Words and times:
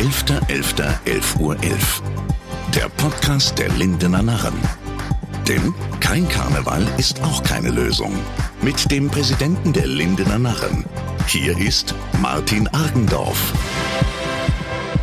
11.11.11 0.00 1.40
Uhr. 1.40 1.62
11. 1.62 2.02
Der 2.74 2.88
Podcast 2.88 3.58
der 3.58 3.68
Lindener 3.68 4.22
Narren. 4.22 4.54
Denn 5.46 5.74
kein 6.00 6.26
Karneval 6.26 6.88
ist 6.96 7.22
auch 7.22 7.42
keine 7.42 7.68
Lösung. 7.68 8.14
Mit 8.62 8.90
dem 8.90 9.10
Präsidenten 9.10 9.74
der 9.74 9.86
Lindener 9.86 10.38
Narren. 10.38 10.86
Hier 11.26 11.58
ist 11.58 11.94
Martin 12.22 12.66
Argendorf. 12.68 13.52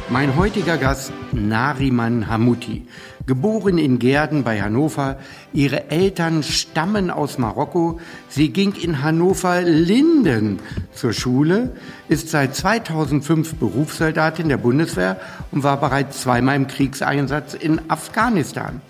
Mein 0.10 0.36
heutiger 0.36 0.80
Gast 0.80 1.14
Nariman 1.32 2.28
Hamuti, 2.28 2.88
geboren 3.28 3.78
in 3.78 4.00
Gerden 4.00 4.44
bei 4.44 4.62
Hannover. 4.62 5.18
Ihre 5.54 5.92
Eltern 5.92 6.42
stammen 6.44 7.12
aus 7.12 7.38
Marokko. 7.38 8.00
Sie 8.30 8.50
ging 8.50 8.74
in 8.74 9.04
Hannover-Linden 9.04 10.60
zur 10.94 11.14
Schule, 11.14 11.76
ist 12.08 12.30
seit 12.30 12.56
2005 12.56 13.56
Berufssoldatin 13.56 14.48
der 14.48 14.58
Bundeswehr 14.58 15.20
und 15.52 15.64
war 15.64 15.80
bereits 15.80 16.22
zweimal 16.22 16.56
im 16.56 16.68
Kriegseinsatz 16.68 17.54
in 17.54 17.92
Afghanistan. 17.92 18.82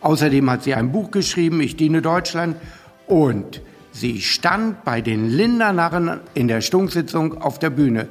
Außerdem 0.00 0.50
hat 0.50 0.64
sie 0.64 0.74
ein 0.74 0.92
Buch 0.92 1.12
geschrieben, 1.12 1.60
Ich 1.60 1.76
diene 1.76 2.02
Deutschland 2.02 2.56
und 3.06 3.62
sie 3.92 4.20
stand 4.20 4.84
bei 4.84 5.00
den 5.00 5.30
Lindernarren 5.30 6.20
in 6.34 6.48
der 6.48 6.62
Stunksitzung 6.62 7.40
auf 7.40 7.60
der 7.60 7.70
Bühne, 7.70 8.08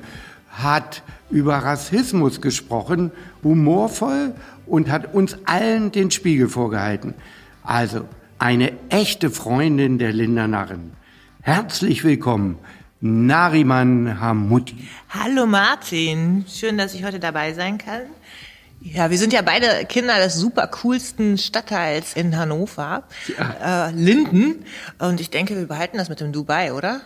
hat 0.50 1.04
über 1.30 1.58
Rassismus 1.58 2.42
gesprochen, 2.42 3.12
humorvoll 3.44 4.34
und 4.74 4.90
hat 4.90 5.14
uns 5.14 5.38
allen 5.46 5.92
den 5.92 6.10
Spiegel 6.10 6.50
vorgehalten. 6.50 7.14
Also 7.62 8.08
eine 8.40 8.74
echte 8.90 9.30
Freundin 9.30 10.00
der 10.00 10.12
Lindernarren. 10.12 10.94
Herzlich 11.42 12.04
willkommen, 12.04 12.58
Nariman 13.00 14.20
Hamuti. 14.20 14.88
Hallo 15.12 15.46
Martin, 15.46 16.46
schön, 16.52 16.80
dass 16.80 16.96
ich 16.96 17.06
heute 17.06 17.20
dabei 17.20 17.54
sein 17.54 17.78
kann. 17.78 18.02
Ja, 18.82 19.12
wir 19.12 19.20
sind 19.20 19.32
ja 19.32 19.44
beide 19.44 19.86
Kinder 19.86 20.18
des 20.18 20.38
super 20.38 20.66
coolsten 20.82 21.38
Stadtteils 21.38 22.16
in 22.16 22.36
Hannover, 22.36 23.04
ja. 23.38 23.90
äh, 23.90 23.92
Linden. 23.92 24.66
Und 24.98 25.22
ich 25.22 25.30
denke, 25.30 25.56
wir 25.56 25.68
behalten 25.68 26.00
das 26.00 26.10
mit 26.10 26.20
dem 26.20 26.32
Dubai, 26.32 26.74
oder? 26.74 27.02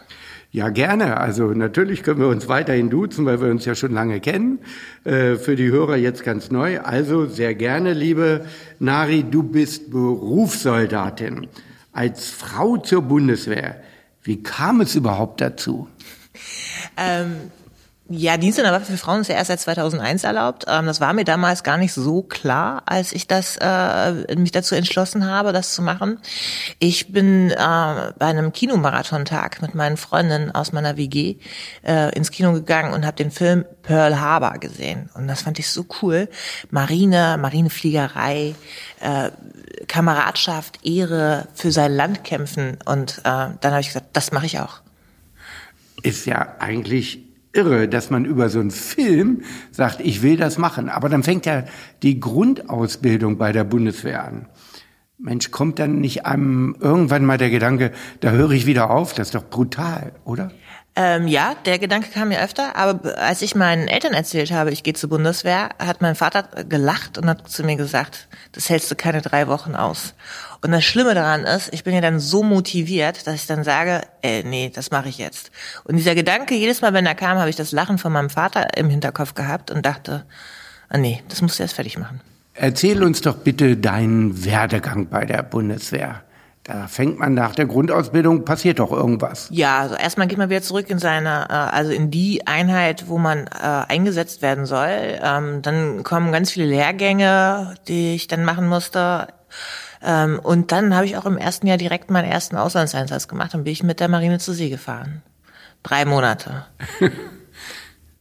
Ja, 0.52 0.70
gerne. 0.70 1.18
Also 1.18 1.52
natürlich 1.52 2.04
können 2.04 2.20
wir 2.20 2.30
uns 2.30 2.48
weiterhin 2.48 2.90
duzen, 2.90 3.26
weil 3.26 3.42
wir 3.42 3.50
uns 3.50 3.66
ja 3.66 3.76
schon 3.76 3.94
lange 3.94 4.20
kennen. 4.20 4.60
Äh, 5.04 5.36
für 5.36 5.56
die 5.56 5.70
Hörer 5.70 5.98
jetzt 5.98 6.24
ganz 6.24 6.52
neu. 6.52 6.80
Also 6.80 7.26
sehr 7.26 7.54
gerne, 7.54 7.94
liebe 7.94 8.46
Nari, 8.80 9.24
du 9.24 9.44
bist 9.44 9.92
Berufssoldatin 9.92 11.48
als 11.92 12.30
Frau 12.30 12.78
zur 12.78 13.02
Bundeswehr. 13.02 13.82
Wie 14.24 14.42
kam 14.42 14.82
es 14.82 14.96
überhaupt 14.96 15.42
dazu? 15.42 15.88
Ähm 16.98 17.52
ja, 18.10 18.38
Dienst 18.38 18.58
in 18.58 18.64
der 18.64 18.74
Waffe 18.74 18.94
für 18.94 18.98
Frauen 18.98 19.22
ist 19.22 19.28
ja 19.28 19.36
erst 19.36 19.50
seit 19.50 19.60
2001 19.60 20.24
erlaubt. 20.24 20.66
Ähm, 20.68 20.86
das 20.86 21.02
war 21.02 21.12
mir 21.14 21.26
damals 21.26 21.64
gar 21.64 21.78
nicht 21.78 21.94
so 21.94 22.22
klar, 22.22 22.84
als 22.86 23.12
ich 23.12 23.28
das 23.28 23.58
äh, 23.60 24.36
mich 24.36 24.52
dazu 24.52 24.76
entschlossen 24.76 25.26
habe, 25.26 25.52
das 25.52 25.74
zu 25.74 25.82
machen. 25.82 26.20
Ich 26.80 27.12
bin 27.12 27.52
äh, 27.52 27.56
bei 27.58 28.26
einem 28.26 28.54
Kinomarathon-Tag 28.54 29.62
mit 29.62 29.76
meinen 29.76 29.98
Freundinnen 29.98 30.52
aus 30.52 30.72
meiner 30.72 30.96
WG 30.96 31.36
äh, 31.86 32.16
ins 32.16 32.32
Kino 32.32 32.54
gegangen 32.54 32.94
und 32.94 33.06
habe 33.06 33.18
den 33.18 33.32
Film 33.32 33.66
Pearl 33.84 34.20
Harbor 34.22 34.58
gesehen. 34.60 35.10
Und 35.14 35.28
das 35.28 35.42
fand 35.42 35.60
ich 35.60 35.70
so 35.70 35.86
cool. 36.02 36.30
Marine, 36.70 37.38
Marinefliegerei, 37.38 38.56
äh, 39.02 39.32
Kameradschaft, 39.88 40.86
Ehre, 40.86 41.48
für 41.54 41.74
sein 41.74 41.94
Land 41.94 42.24
kämpfen. 42.24 42.78
Und 42.86 43.20
äh, 43.20 43.22
dann 43.24 43.60
habe 43.64 43.82
ich 43.82 43.88
gesagt, 43.88 44.08
das 44.14 44.32
mache 44.32 44.46
ich 44.46 44.60
auch. 44.60 44.80
Ist 46.04 46.26
ja 46.26 46.56
eigentlich 46.60 47.27
irre, 47.54 47.88
dass 47.88 48.10
man 48.10 48.26
über 48.26 48.50
so 48.50 48.60
einen 48.60 48.72
Film 48.72 49.42
sagt, 49.72 50.00
ich 50.02 50.22
will 50.22 50.38
das 50.38 50.58
machen. 50.58 50.90
Aber 50.90 51.10
dann 51.10 51.24
fängt 51.24 51.46
ja 51.46 51.64
die 52.04 52.20
Grundausbildung 52.20 53.38
bei 53.38 53.52
der 53.52 53.64
Bundeswehr 53.64 54.24
an. 54.24 54.48
Mensch, 55.20 55.50
kommt 55.50 55.80
dann 55.80 56.00
nicht 56.00 56.26
einem 56.28 56.76
irgendwann 56.80 57.26
mal 57.26 57.40
der 57.40 57.50
Gedanke, 57.50 57.92
da 58.20 58.32
höre 58.32 58.52
ich 58.52 58.68
wieder 58.68 58.92
auf, 58.92 59.14
das 59.14 59.30
ist 59.30 59.36
doch 59.36 59.50
brutal, 59.50 60.12
oder? 60.26 60.52
Ähm, 61.00 61.28
ja, 61.28 61.54
der 61.68 61.78
Gedanke 61.78 62.10
kam 62.10 62.30
mir 62.30 62.42
öfter, 62.42 62.76
aber 62.76 63.20
als 63.20 63.44
ich 63.44 63.54
meinen 63.54 63.88
Eltern 63.88 64.14
erzählt 64.14 64.52
habe, 64.52 64.72
ich 64.72 64.82
gehe 64.82 64.96
zur 64.96 65.10
Bundeswehr, 65.10 65.70
hat 65.78 66.02
mein 66.02 66.16
Vater 66.16 66.64
gelacht 66.68 67.20
und 67.20 67.30
hat 67.30 67.48
zu 67.48 67.64
mir 67.64 67.76
gesagt, 67.76 68.28
das 68.54 68.68
hältst 68.68 68.90
du 68.90 68.96
keine 68.96 69.22
drei 69.22 69.48
Wochen 69.48 69.76
aus. 69.76 70.16
Und 70.64 70.72
das 70.72 70.84
Schlimme 70.84 71.14
daran 71.14 71.44
ist, 71.44 71.72
ich 71.72 71.84
bin 71.84 71.94
ja 71.94 72.02
dann 72.02 72.20
so 72.20 72.42
motiviert, 72.42 73.28
dass 73.28 73.36
ich 73.36 73.46
dann 73.46 73.64
sage, 73.64 74.02
ey, 74.24 74.44
nee, 74.44 74.72
das 74.74 74.90
mache 74.90 75.08
ich 75.08 75.20
jetzt. 75.20 75.52
Und 75.84 75.98
dieser 75.98 76.16
Gedanke, 76.16 76.56
jedes 76.56 76.82
Mal, 76.82 76.94
wenn 76.94 77.06
er 77.06 77.14
kam, 77.14 77.38
habe 77.38 77.52
ich 77.52 77.56
das 77.56 77.72
Lachen 77.72 78.00
von 78.00 78.12
meinem 78.12 78.32
Vater 78.32 78.76
im 78.76 78.90
Hinterkopf 78.90 79.36
gehabt 79.36 79.70
und 79.70 79.86
dachte, 79.86 80.26
ah 80.90 80.98
nee, 80.98 81.22
das 81.30 81.44
musst 81.44 81.60
du 81.60 81.64
erst 81.64 81.76
fertig 81.76 82.00
machen. 82.00 82.22
Erzähl 82.56 83.04
uns 83.04 83.22
doch 83.22 83.36
bitte 83.36 83.78
deinen 83.78 84.44
Werdegang 84.44 85.10
bei 85.10 85.26
der 85.26 85.44
Bundeswehr. 85.44 86.24
Da 86.68 86.88
fängt 86.90 87.18
man 87.18 87.34
nach 87.34 87.56
der 87.56 87.66
Grundausbildung, 87.66 88.44
passiert 88.44 88.80
doch 88.80 88.92
irgendwas. 88.92 89.48
Ja, 89.52 89.80
also 89.80 89.96
erstmal 89.96 90.28
geht 90.28 90.38
man 90.38 90.50
wieder 90.50 90.62
zurück 90.62 90.90
in 90.90 91.00
seine, 91.00 91.48
äh, 91.50 91.54
also 91.54 91.94
in 91.94 92.12
die 92.12 92.46
Einheit, 92.46 93.08
wo 93.08 93.18
man 93.18 93.48
äh, 93.48 93.62
eingesetzt 93.62 94.42
werden 94.42 94.66
soll. 94.66 95.18
Ähm, 95.24 95.62
dann 95.62 96.04
kommen 96.04 96.34
ganz 96.34 96.52
viele 96.52 96.66
Lehrgänge, 96.66 97.76
die 97.88 98.16
ich 98.16 98.28
dann 98.28 98.44
machen 98.44 98.68
musste. 98.68 99.28
Ähm, 100.04 100.40
und 100.44 100.74
dann 100.74 100.94
habe 100.94 101.06
ich 101.06 101.16
auch 101.16 101.26
im 101.26 101.38
ersten 101.38 101.68
Jahr 101.68 101.78
direkt 101.78 102.12
meinen 102.12 102.30
ersten 102.30 102.58
Auslandseinsatz 102.58 103.30
gemacht 103.30 103.56
und 103.56 103.64
bin 103.64 103.72
ich 103.72 103.84
mit 103.84 104.02
der 104.02 104.10
Marine 104.10 104.38
zur 104.38 104.54
See 104.54 104.70
gefahren. 104.70 105.24
Drei 105.84 106.04
Monate. 106.04 106.66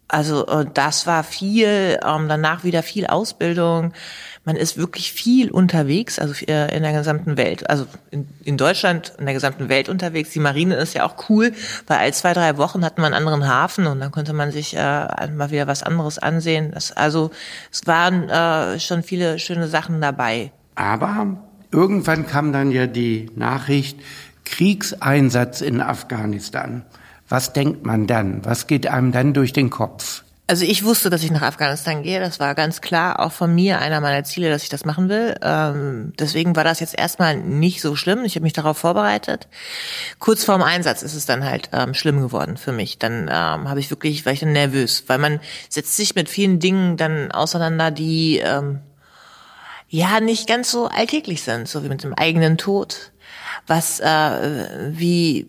also 0.07 0.47
äh, 0.47 0.67
das 0.73 1.09
war 1.09 1.25
viel, 1.25 1.99
ähm, 2.01 2.29
danach 2.29 2.63
wieder 2.63 2.85
viel 2.85 3.09
Ausbildung 3.09 3.93
man 4.47 4.55
ist 4.55 4.79
wirklich 4.79 5.13
viel 5.13 5.51
unterwegs, 5.51 6.21
also 6.21 6.33
äh, 6.47 6.75
in 6.75 6.85
der 6.85 6.93
gesamten 6.93 7.37
Welt, 7.37 7.69
also 7.69 7.85
in, 8.13 8.29
in, 8.45 8.57
Deutschland, 8.57 9.13
in 9.19 9.27
der 9.27 9.35
gesamten 9.35 9.69
Welt 9.69 9.89
unterwegs. 9.89 10.31
Die 10.31 10.39
Marine 10.39 10.77
ist 10.77 10.95
ja 10.95 11.05
auch 11.05 11.29
cool, 11.29 11.53
weil 11.89 11.99
all 11.99 12.15
zwei, 12.15 12.33
drei 12.33 12.57
Wochen 12.57 12.85
hatten 12.85 13.03
wir 13.03 13.07
einen 13.07 13.15
anderen 13.15 13.49
Hafen 13.49 13.89
und 13.89 13.99
dann 13.99 14.13
konnte 14.13 14.33
man 14.33 14.53
sich 14.53 14.77
äh, 14.77 14.79
mal 14.79 15.51
wieder 15.51 15.67
was 15.67 15.83
anderes 15.83 16.21
ansehen. 16.21 16.71
Das, 16.73 16.93
also 16.93 17.33
es 17.73 17.89
waren 17.89 18.31
äh, 18.31 18.79
schon 18.79 19.03
viele 19.03 19.41
schöne 19.41 19.67
Sachen 19.67 20.01
dabei. 20.01 20.53
Aber 20.77 21.37
irgendwann 21.73 22.29
kam 22.29 22.53
dann 22.53 22.71
ja 22.71 22.87
die 22.87 23.29
Nachricht, 23.35 23.99
Kriegseinsatz 24.45 25.61
in 25.61 25.81
Afghanistan. 25.81 26.85
Was 27.29 27.53
denkt 27.53 27.85
man 27.85 28.07
dann? 28.07 28.45
Was 28.45 28.69
geht 28.69 28.87
einem 28.87 29.11
dann 29.11 29.35
durch 29.35 29.53
den 29.53 29.71
Kopf? 29.71 30.23
Also 30.49 30.65
ich 30.65 30.85
wusste, 30.85 31.11
dass 31.11 31.25
ich 31.25 31.33
nach 31.33 31.43
Afghanistan 31.43 32.05
gehe. 32.05 32.21
Das 32.21 32.39
war 32.39 32.55
ganz 32.55 32.81
klar 32.81 33.19
auch 33.19 33.33
von 33.33 33.53
mir 33.53 33.81
einer 33.81 34.01
meiner 34.01 34.23
Ziele, 34.23 34.49
dass 34.49 34.63
ich 34.63 34.69
das 34.69 34.85
machen 34.85 35.09
will. 35.09 35.35
Ähm, 35.43 36.13
deswegen 36.21 36.55
war 36.55 36.63
das 36.63 36.79
jetzt 36.79 36.97
erstmal 36.97 37.37
nicht 37.37 37.81
so 37.81 37.97
schlimm. 37.97 38.25
Ich 38.25 38.37
habe 38.37 38.45
mich 38.45 38.53
darauf 38.53 38.79
vorbereitet. 38.79 39.49
Kurz 40.21 40.45
vorm 40.45 40.63
Einsatz 40.63 41.03
ist 41.03 41.15
es 41.15 41.27
dann 41.27 41.45
halt 41.45 41.71
ähm, 41.73 41.95
schlimm 41.95 42.21
geworden 42.21 42.59
für 42.59 42.71
mich. 42.71 42.99
Dann 42.99 43.23
ähm, 43.23 43.69
habe 43.69 43.81
ich 43.81 43.91
wirklich, 43.91 44.25
war 44.25 44.33
ich 44.33 44.41
dann 44.41 44.53
nervös, 44.53 45.05
weil 45.09 45.19
man 45.19 45.41
setzt 45.69 45.97
sich 45.97 46.15
mit 46.15 46.29
vielen 46.29 46.61
Dingen 46.61 46.97
dann 46.97 47.33
auseinander, 47.33 47.91
die 47.91 48.39
ähm, 48.39 48.83
ja 49.89 50.21
nicht 50.21 50.47
ganz 50.47 50.71
so 50.71 50.87
alltäglich 50.87 51.43
sind, 51.43 51.67
so 51.67 51.83
wie 51.83 51.89
mit 51.89 52.05
dem 52.05 52.15
eigenen 52.15 52.57
Tod 52.57 53.11
was, 53.67 54.01
äh, 54.01 54.91
wie, 54.91 55.47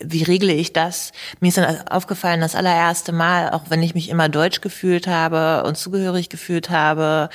wie 0.00 0.22
regle 0.22 0.52
ich 0.52 0.72
das? 0.72 1.12
Mir 1.40 1.48
ist 1.48 1.58
dann 1.58 1.88
aufgefallen, 1.88 2.40
das 2.40 2.54
allererste 2.54 3.12
Mal, 3.12 3.50
auch 3.50 3.64
wenn 3.68 3.82
ich 3.82 3.94
mich 3.94 4.08
immer 4.08 4.28
deutsch 4.28 4.60
gefühlt 4.60 5.06
habe 5.06 5.64
und 5.66 5.76
zugehörig 5.76 6.28
gefühlt 6.28 6.70
habe, 6.70 7.28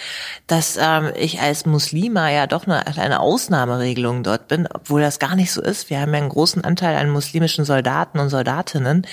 dass 0.48 0.78
ähm, 0.82 1.12
ich 1.16 1.42
als 1.42 1.66
Muslima 1.66 2.30
ja 2.30 2.48
doch 2.48 2.66
eine, 2.66 2.86
eine 2.86 3.20
Ausnahmeregelung 3.20 4.24
dort 4.24 4.48
bin, 4.48 4.68
obwohl 4.68 5.02
das 5.02 5.20
gar 5.20 5.36
nicht 5.36 5.52
so 5.52 5.62
ist. 5.62 5.90
Wir 5.90 6.02
haben 6.02 6.14
ja 6.14 6.20
einen 6.20 6.30
großen 6.30 6.64
Anteil 6.64 6.98
an 6.98 7.10
muslimischen 7.10 7.66
Soldaten 7.66 8.20
und 8.20 8.30
Soldatinnen 8.30 9.06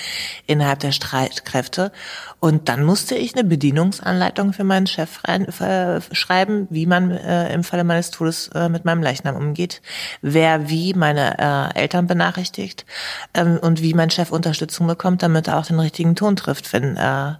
innerhalb 0.45 0.79
der 0.79 0.91
Streitkräfte. 0.91 1.91
Und 2.39 2.69
dann 2.69 2.83
musste 2.83 3.15
ich 3.15 3.35
eine 3.35 3.43
Bedienungsanleitung 3.43 4.53
für 4.53 4.63
meinen 4.63 4.85
Chef 4.85 5.23
rein, 5.23 5.47
äh, 5.47 5.99
schreiben, 6.11 6.67
wie 6.69 6.85
man 6.85 7.09
äh, 7.09 7.51
im 7.51 7.63
Falle 7.63 7.83
meines 7.83 8.11
Todes 8.11 8.49
äh, 8.53 8.69
mit 8.69 8.85
meinem 8.85 9.01
Leichnam 9.01 9.35
umgeht, 9.35 9.81
wer 10.21 10.69
wie 10.69 10.93
meine 10.93 11.73
äh, 11.73 11.79
Eltern 11.79 12.05
benachrichtigt 12.05 12.85
ähm, 13.33 13.57
und 13.59 13.81
wie 13.81 13.95
mein 13.95 14.11
Chef 14.11 14.31
Unterstützung 14.31 14.85
bekommt, 14.85 15.23
damit 15.23 15.47
er 15.47 15.57
auch 15.57 15.65
den 15.65 15.79
richtigen 15.79 16.15
Ton 16.15 16.35
trifft, 16.35 16.71
wenn 16.73 16.95
äh, 16.95 17.33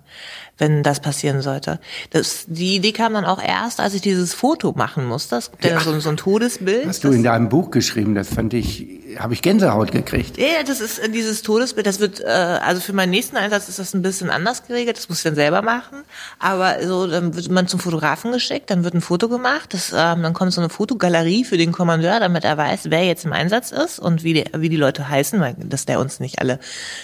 wenn 0.57 0.83
das 0.83 1.00
passieren 1.00 1.42
sollte. 1.42 1.80
Das, 2.09 2.45
die 2.48 2.75
Idee 2.75 2.92
kam 2.92 3.13
dann 3.13 3.25
auch 3.25 3.42
erst, 3.42 3.80
als 3.80 3.94
ich 3.94 4.01
dieses 4.01 4.33
Foto 4.33 4.74
machen 4.74 5.06
musste. 5.06 5.36
Das 5.36 5.51
gibt 5.51 5.65
ja, 5.65 5.80
so, 5.80 6.00
so 6.00 6.09
ein 6.09 6.18
Todesbild. 6.18 6.88
Hast 6.88 7.04
du 7.04 7.12
in 7.12 7.24
deinem 7.24 7.50
Buch 7.50 7.71
geschrieben, 7.71 8.15
das 8.15 8.30
fand 8.30 8.54
ich, 8.54 8.86
habe 9.19 9.33
ich 9.33 9.42
Gänsehaut 9.42 9.92
gekriegt. 9.92 10.38
Ja, 10.38 10.63
das 10.65 10.81
ist 10.81 11.00
äh, 11.00 11.09
dieses 11.09 11.44
Todesbild, 11.44 11.86
das 11.86 12.00
wird, 12.00 12.21
äh, 12.21 12.25
also 12.27 12.81
für 12.81 12.94
meinen 12.94 13.12
nächsten 13.12 13.38
Einsatz 13.38 13.69
ist 13.69 13.80
das 13.80 13.94
ein 13.94 14.01
bisschen 14.01 14.30
anders 14.30 14.65
geregelt, 14.65 14.98
das 14.98 15.09
muss 15.09 15.19
ich 15.19 15.24
dann 15.24 15.36
selber 15.36 15.62
machen. 15.62 16.04
Aber 16.39 16.75
so, 16.86 17.07
dann 17.07 17.36
wird 17.36 17.50
man 17.50 17.68
zum 17.68 17.80
Fotografen 17.80 18.31
geschickt, 18.31 18.71
dann 18.71 18.83
wird 18.83 18.95
ein 18.95 19.01
Foto 19.01 19.30
gemacht, 19.30 19.74
das, 19.74 19.92
ähm, 19.92 20.24
dann 20.24 20.33
kommt 20.33 20.53
so 20.53 20.62
eine 20.62 20.69
Fotogalerie 20.69 21.44
für 21.44 21.57
den 21.57 21.71
Kommandeur, 21.71 22.19
damit 22.19 22.44
er 22.44 22.57
weiß, 22.57 22.89
wer 22.89 23.03
jetzt 23.03 23.25
im 23.25 23.33
Einsatz 23.33 23.71
ist 23.71 24.00
und 24.00 24.24
wie 24.24 24.33
die, 24.33 24.45
wie 24.56 24.69
die 24.69 24.77
Leute 24.77 25.07
heißen, 25.07 25.39
weil 25.39 25.56
dass 25.57 25.86
der 25.86 26.00
uns 26.00 26.19
nicht 26.19 26.39
alle 26.39 26.60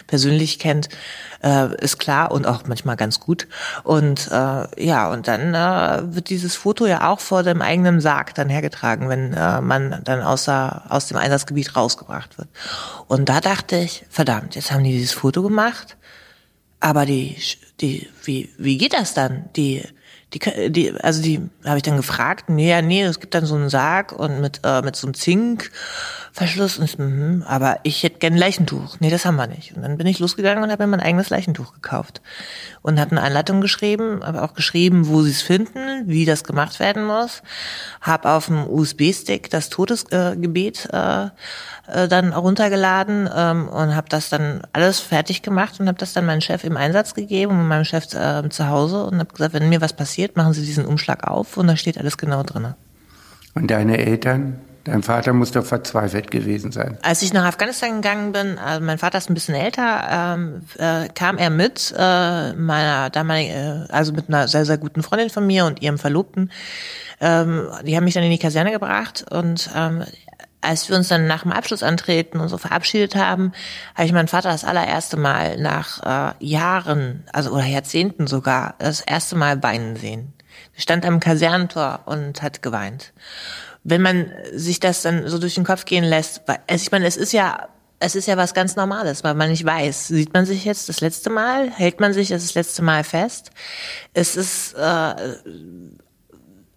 persönlich 0.08 0.60
kennt, 0.60 0.90
äh, 1.44 1.76
ist 1.84 2.00
klar 2.00 2.32
und 2.32 2.48
auch 2.48 2.64
manchmal 2.68 2.96
ganz 2.96 3.20
gut 3.20 3.43
Und 3.84 4.30
äh, 4.32 4.86
ja, 4.86 5.12
und 5.12 5.28
dann 5.28 5.54
äh, 5.54 6.16
wird 6.16 6.30
dieses 6.30 6.56
Foto 6.56 6.86
ja 6.86 7.10
auch 7.10 7.20
vor 7.20 7.44
dem 7.44 7.62
eigenen 7.62 8.02
Sarg 8.02 8.34
dann 8.36 8.50
hergetragen, 8.50 9.10
wenn 9.10 9.34
äh, 9.34 9.62
man 9.62 10.02
dann 10.04 10.22
außer, 10.22 10.84
aus 10.90 11.08
dem 11.08 11.18
Einsatzgebiet 11.18 11.76
rausgebracht 11.76 12.38
wird. 12.38 12.50
Und 13.08 13.30
da 13.30 13.42
dachte 13.42 13.78
ich, 13.78 14.06
verdammt, 14.10 14.56
jetzt 14.56 14.72
haben 14.72 14.84
die 14.84 14.92
dieses 14.92 15.14
Foto 15.14 15.44
gemacht, 15.44 15.98
aber 16.80 17.06
die, 17.06 17.38
die, 17.80 18.10
wie, 18.24 18.50
wie 18.58 18.78
geht 18.78 18.94
das 18.94 19.14
dann? 19.14 19.50
Die 19.56 19.84
die, 20.34 20.72
die, 20.72 20.94
also 21.02 21.22
die 21.22 21.42
habe 21.66 21.78
ich 21.78 21.84
dann 21.84 21.98
gefragt, 21.98 22.50
nee, 22.50 22.70
ja, 22.70 22.82
nee, 22.82 23.04
es 23.04 23.20
gibt 23.20 23.36
dann 23.36 23.46
so 23.46 23.56
einen 23.56 23.70
Sarg 23.70 24.12
und 24.12 24.42
mit, 24.42 24.62
äh, 24.64 24.82
mit 24.82 24.96
so 24.96 25.08
einem 25.08 25.14
Zinkverschluss 25.14 26.80
und 26.80 26.98
mh, 26.98 27.46
aber 27.46 27.80
ich 27.84 28.02
hätte 28.04 28.20
gern 28.20 28.34
ein 28.34 28.40
Leichentuch. 28.40 28.98
Nee, 29.00 29.10
das 29.10 29.26
haben 29.26 29.36
wir 29.36 29.48
nicht. 29.48 29.76
Und 29.76 29.84
dann 29.84 29.98
bin 29.98 30.08
ich 30.08 30.20
losgegangen 30.20 30.64
und 30.64 30.72
habe 30.72 30.84
mir 30.84 30.98
mein 30.98 31.06
eigenes 31.06 31.30
Leichentuch 31.30 31.74
gekauft 31.74 32.22
und 32.82 33.00
habe 33.00 33.12
eine 33.12 33.22
Einleitung 33.22 33.62
geschrieben, 33.62 34.24
aber 34.24 34.44
auch 34.44 34.54
geschrieben, 34.54 35.08
wo 35.08 35.22
sie 35.22 35.32
es 35.32 35.42
finden, 35.42 36.08
wie 36.08 36.26
das 36.26 36.44
gemacht 36.44 36.80
werden 36.80 37.06
muss, 37.06 37.44
habe 38.02 38.32
auf 38.32 38.48
dem 38.48 38.68
USB-Stick 38.68 39.50
das 39.50 39.70
Todesgebet 39.70 40.90
äh, 40.92 41.30
äh, 41.88 42.08
dann 42.08 42.32
runtergeladen 42.32 43.30
ähm, 43.36 43.68
und 43.68 43.94
habe 43.94 44.08
das 44.08 44.30
dann 44.30 44.62
alles 44.72 45.02
fertig 45.02 45.42
gemacht 45.42 45.80
und 45.80 45.88
habe 45.88 45.98
das 45.98 46.14
dann 46.14 46.26
meinem 46.26 46.40
Chef 46.40 46.64
im 46.64 46.78
Einsatz 46.78 47.14
gegeben 47.14 47.60
und 47.60 47.68
meinem 47.68 47.84
Chef 47.84 48.14
äh, 48.14 48.48
zu 48.50 48.70
Hause 48.70 49.04
und 49.04 49.20
habe 49.20 49.34
gesagt, 49.34 49.54
wenn 49.54 49.68
mir 49.68 49.82
was 49.82 49.92
passiert, 49.92 50.23
machen 50.36 50.54
Sie 50.54 50.66
diesen 50.66 50.86
Umschlag 50.86 51.28
auf 51.28 51.58
und 51.58 51.68
da 51.68 51.76
steht 51.76 51.98
alles 51.98 52.18
genau 52.18 52.44
drin. 52.44 52.74
Und 53.56 53.70
deine 53.70 53.98
Eltern? 53.98 54.60
Dein 54.86 55.02
Vater 55.02 55.32
muss 55.32 55.52
doch 55.52 55.64
verzweifelt 55.64 56.30
gewesen 56.30 56.74
sein. 56.74 56.98
Als 57.04 57.22
ich 57.22 57.32
nach 57.32 57.46
Afghanistan 57.46 58.02
gegangen 58.02 58.34
bin, 58.34 58.58
also 58.58 58.84
mein 58.84 58.98
Vater 58.98 59.18
ist 59.18 59.30
ein 59.30 59.34
bisschen 59.34 59.56
älter, 59.56 60.36
ähm, 60.36 60.62
äh, 60.78 61.08
kam 61.08 61.38
er 61.38 61.50
mit 61.50 61.94
äh, 61.98 62.54
meiner 62.54 63.10
damaligen, 63.10 63.54
äh, 63.54 63.86
also 63.90 64.12
mit 64.12 64.28
einer 64.28 64.50
sehr, 64.50 64.66
sehr 64.66 64.78
guten 64.78 65.02
Freundin 65.02 65.30
von 65.30 65.48
mir 65.48 65.66
und 65.66 65.82
ihrem 65.82 65.98
Verlobten. 65.98 66.52
Ähm, 67.22 67.70
die 67.86 67.96
haben 67.96 68.04
mich 68.04 68.14
dann 68.14 68.24
in 68.24 68.32
die 68.32 68.40
Kaserne 68.40 68.72
gebracht 68.72 69.24
und 69.32 69.70
ähm, 69.74 70.04
als 70.64 70.90
wir 70.90 70.96
uns 70.96 71.10
dann 71.10 71.28
nach 71.28 71.44
dem 71.44 71.52
Abschluss 71.52 71.84
antreten 71.84 72.40
und 72.40 72.50
so 72.50 72.58
verabschiedet 72.58 73.16
haben, 73.16 73.52
habe 73.96 74.06
ich 74.06 74.14
meinen 74.14 74.28
Vater 74.28 74.50
das 74.50 74.64
allererste 74.64 75.18
Mal 75.18 75.58
nach 75.58 76.34
äh, 76.40 76.46
Jahren, 76.46 77.24
also 77.32 77.52
oder 77.52 77.66
Jahrzehnten 77.66 78.28
sogar, 78.28 78.76
das 78.80 79.02
erste 79.02 79.36
Mal 79.36 79.62
weinen 79.62 79.96
sehen. 79.96 80.34
Er 80.76 80.82
stand 80.82 81.06
am 81.06 81.20
Kasernentor 81.20 82.02
und 82.06 82.42
hat 82.42 82.62
geweint. 82.62 83.14
Wenn 83.84 84.02
man 84.02 84.32
sich 84.54 84.80
das 84.80 85.02
dann 85.02 85.28
so 85.28 85.40
durch 85.40 85.56
den 85.56 85.66
Kopf 85.66 85.86
gehen 85.86 86.06
lässt, 86.06 86.42
also 86.48 86.82
ich 86.82 86.92
meine, 86.92 87.06
es 87.06 87.18
ist 87.18 87.34
ja 87.34 87.68
es 88.00 88.16
ist 88.16 88.28
ja 88.28 88.36
was 88.36 88.54
ganz 88.54 88.76
Normales, 88.76 89.24
weil 89.24 89.34
man 89.34 89.50
nicht 89.50 89.66
weiß, 89.66 90.10
sieht 90.10 90.34
man 90.34 90.46
sich 90.46 90.66
jetzt 90.66 90.90
das 90.90 91.00
letzte 91.00 91.30
Mal, 91.30 91.72
hält 91.72 92.02
man 92.02 92.12
sich 92.12 92.28
das 92.28 92.54
letzte 92.54 92.82
Mal 92.82 93.06
fest. 93.06 93.52
Es 94.14 94.36
ist 94.36 94.74
äh, 94.74 95.16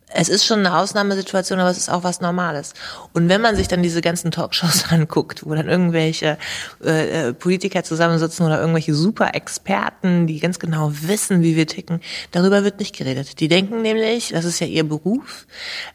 es 0.09 0.29
ist 0.29 0.47
schon 0.47 0.61
eine 0.61 0.79
Ausnahmesituation, 0.79 1.59
aber 1.59 1.71
es 1.71 1.79
ist 1.79 1.89
auch 1.89 2.05
was 2.05 2.21
Normales. 2.21 2.75
Und 3.13 3.29
wenn 3.29 3.41
man 3.41 3.57
sich 3.57 3.67
dann 3.67 3.83
diese 3.83 4.01
ganzen 4.01 4.31
Talkshows 4.31 4.85
anguckt, 4.91 5.45
wo 5.45 5.55
dann 5.55 5.69
irgendwelche 5.69 6.39
äh, 6.85 7.29
äh, 7.29 7.33
Politiker 7.33 7.83
zusammensitzen 7.83 8.47
oder 8.47 8.61
irgendwelche 8.61 8.95
Super-Experten, 8.95 10.29
die 10.29 10.39
ganz 10.39 10.61
genau 10.61 10.93
wissen, 10.93 11.43
wie 11.43 11.57
wir 11.57 11.67
ticken, 11.67 12.01
darüber 12.31 12.63
wird 12.63 12.79
nicht 12.79 12.97
geredet. 12.97 13.41
Die 13.41 13.49
denken 13.49 13.83
nämlich, 13.83 14.29
das 14.29 14.45
ist 14.45 14.61
ja 14.61 14.69
ihr 14.69 14.85
Beruf, 14.85 15.47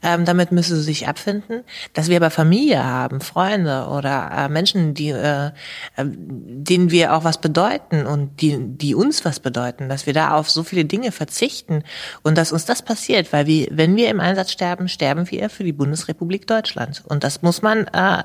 ähm, 0.04 0.26
damit 0.26 0.52
müssen 0.52 0.76
sie 0.76 0.84
sich 0.84 1.08
abfinden, 1.08 1.64
dass 1.94 2.10
wir 2.10 2.18
aber 2.18 2.32
Familie 2.32 2.84
haben, 2.84 3.22
Freunde 3.22 3.88
oder 3.88 4.30
äh, 4.36 4.50
Menschen, 4.50 4.94
die, 4.94 5.10
äh, 5.10 5.48
äh, 5.48 5.52
denen 5.98 6.92
wir 6.92 7.14
auch 7.16 7.24
was 7.24 7.40
bedeuten 7.40 8.06
und 8.06 8.42
die, 8.42 8.58
die 8.60 8.94
uns 8.94 9.24
was 9.24 9.40
bedeuten, 9.40 9.88
dass 9.88 10.06
wir 10.06 10.14
da 10.14 10.32
auf 10.32 10.50
so 10.50 10.64
viele 10.64 10.84
Dinge 10.84 11.14
verzichten 11.14 11.84
und 12.24 12.38
dass 12.38 12.52
uns 12.52 12.66
das 12.66 12.82
passiert, 12.82 13.32
weil 13.32 13.48
wir, 13.48 13.68
wenn 13.72 13.96
wir 13.96 14.01
im 14.10 14.20
Einsatz 14.20 14.52
sterben, 14.52 14.88
sterben 14.88 15.30
wir 15.30 15.50
für 15.50 15.64
die 15.64 15.74
Bundesrepublik 15.74 16.48
Deutschland. 16.48 17.04
Und 17.08 17.24
das 17.24 17.42
muss 17.42 17.62
man 17.62 17.88
äh, 17.88 18.24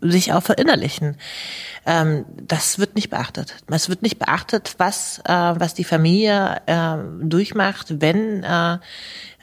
sich 0.00 0.32
auch 0.32 0.42
verinnerlichen. 0.42 1.16
Ähm, 1.86 2.24
das 2.36 2.78
wird 2.78 2.94
nicht 2.94 3.10
beachtet. 3.10 3.56
Es 3.68 3.88
wird 3.88 4.02
nicht 4.02 4.18
beachtet, 4.18 4.74
was, 4.78 5.20
äh, 5.24 5.32
was 5.32 5.74
die 5.74 5.84
Familie 5.84 6.60
äh, 6.66 6.96
durchmacht, 7.22 8.00
wenn 8.00 8.42
äh, 8.42 8.78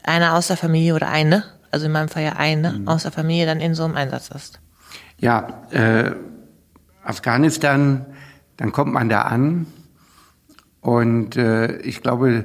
einer 0.04 0.34
aus 0.34 0.48
der 0.48 0.56
Familie 0.56 0.94
oder 0.94 1.08
eine, 1.08 1.44
also 1.70 1.86
in 1.86 1.92
meinem 1.92 2.08
Fall 2.08 2.22
ja 2.22 2.32
eine 2.36 2.72
mhm. 2.72 2.88
aus 2.88 3.02
der 3.02 3.12
Familie 3.12 3.46
dann 3.46 3.60
in 3.60 3.74
so 3.74 3.84
einem 3.84 3.96
Einsatz 3.96 4.28
ist. 4.28 4.60
Ja, 5.18 5.62
äh, 5.70 6.12
Afghanistan, 7.04 8.06
dann 8.56 8.72
kommt 8.72 8.92
man 8.92 9.08
da 9.08 9.22
an 9.22 9.66
und 10.80 11.36
äh, 11.36 11.76
ich 11.78 12.02
glaube, 12.02 12.44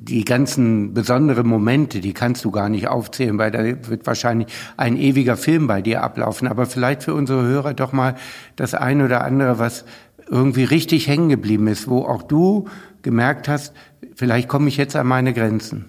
die 0.00 0.24
ganzen 0.24 0.94
besonderen 0.94 1.46
Momente, 1.48 2.00
die 2.00 2.12
kannst 2.12 2.44
du 2.44 2.52
gar 2.52 2.68
nicht 2.68 2.86
aufzählen, 2.86 3.36
weil 3.36 3.50
da 3.50 3.64
wird 3.64 4.06
wahrscheinlich 4.06 4.48
ein 4.76 4.96
ewiger 4.96 5.36
Film 5.36 5.66
bei 5.66 5.82
dir 5.82 6.04
ablaufen. 6.04 6.46
Aber 6.46 6.66
vielleicht 6.66 7.02
für 7.02 7.14
unsere 7.14 7.42
Hörer 7.42 7.74
doch 7.74 7.92
mal 7.92 8.14
das 8.54 8.74
eine 8.74 9.06
oder 9.06 9.24
andere, 9.24 9.58
was 9.58 9.84
irgendwie 10.28 10.62
richtig 10.62 11.08
hängen 11.08 11.28
geblieben 11.28 11.66
ist, 11.66 11.88
wo 11.88 12.04
auch 12.04 12.22
du 12.22 12.68
gemerkt 13.02 13.48
hast, 13.48 13.72
vielleicht 14.14 14.48
komme 14.48 14.68
ich 14.68 14.76
jetzt 14.76 14.94
an 14.94 15.06
meine 15.06 15.32
Grenzen. 15.32 15.86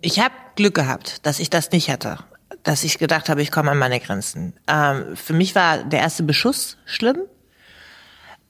Ich 0.00 0.18
habe 0.18 0.34
Glück 0.56 0.74
gehabt, 0.74 1.24
dass 1.24 1.38
ich 1.38 1.48
das 1.48 1.70
nicht 1.70 1.90
hatte, 1.90 2.18
dass 2.64 2.82
ich 2.82 2.98
gedacht 2.98 3.28
habe, 3.28 3.40
ich 3.42 3.52
komme 3.52 3.70
an 3.70 3.78
meine 3.78 4.00
Grenzen. 4.00 4.54
Ähm, 4.66 5.14
für 5.14 5.32
mich 5.32 5.54
war 5.54 5.84
der 5.84 6.00
erste 6.00 6.24
Beschuss 6.24 6.76
schlimm. 6.86 7.18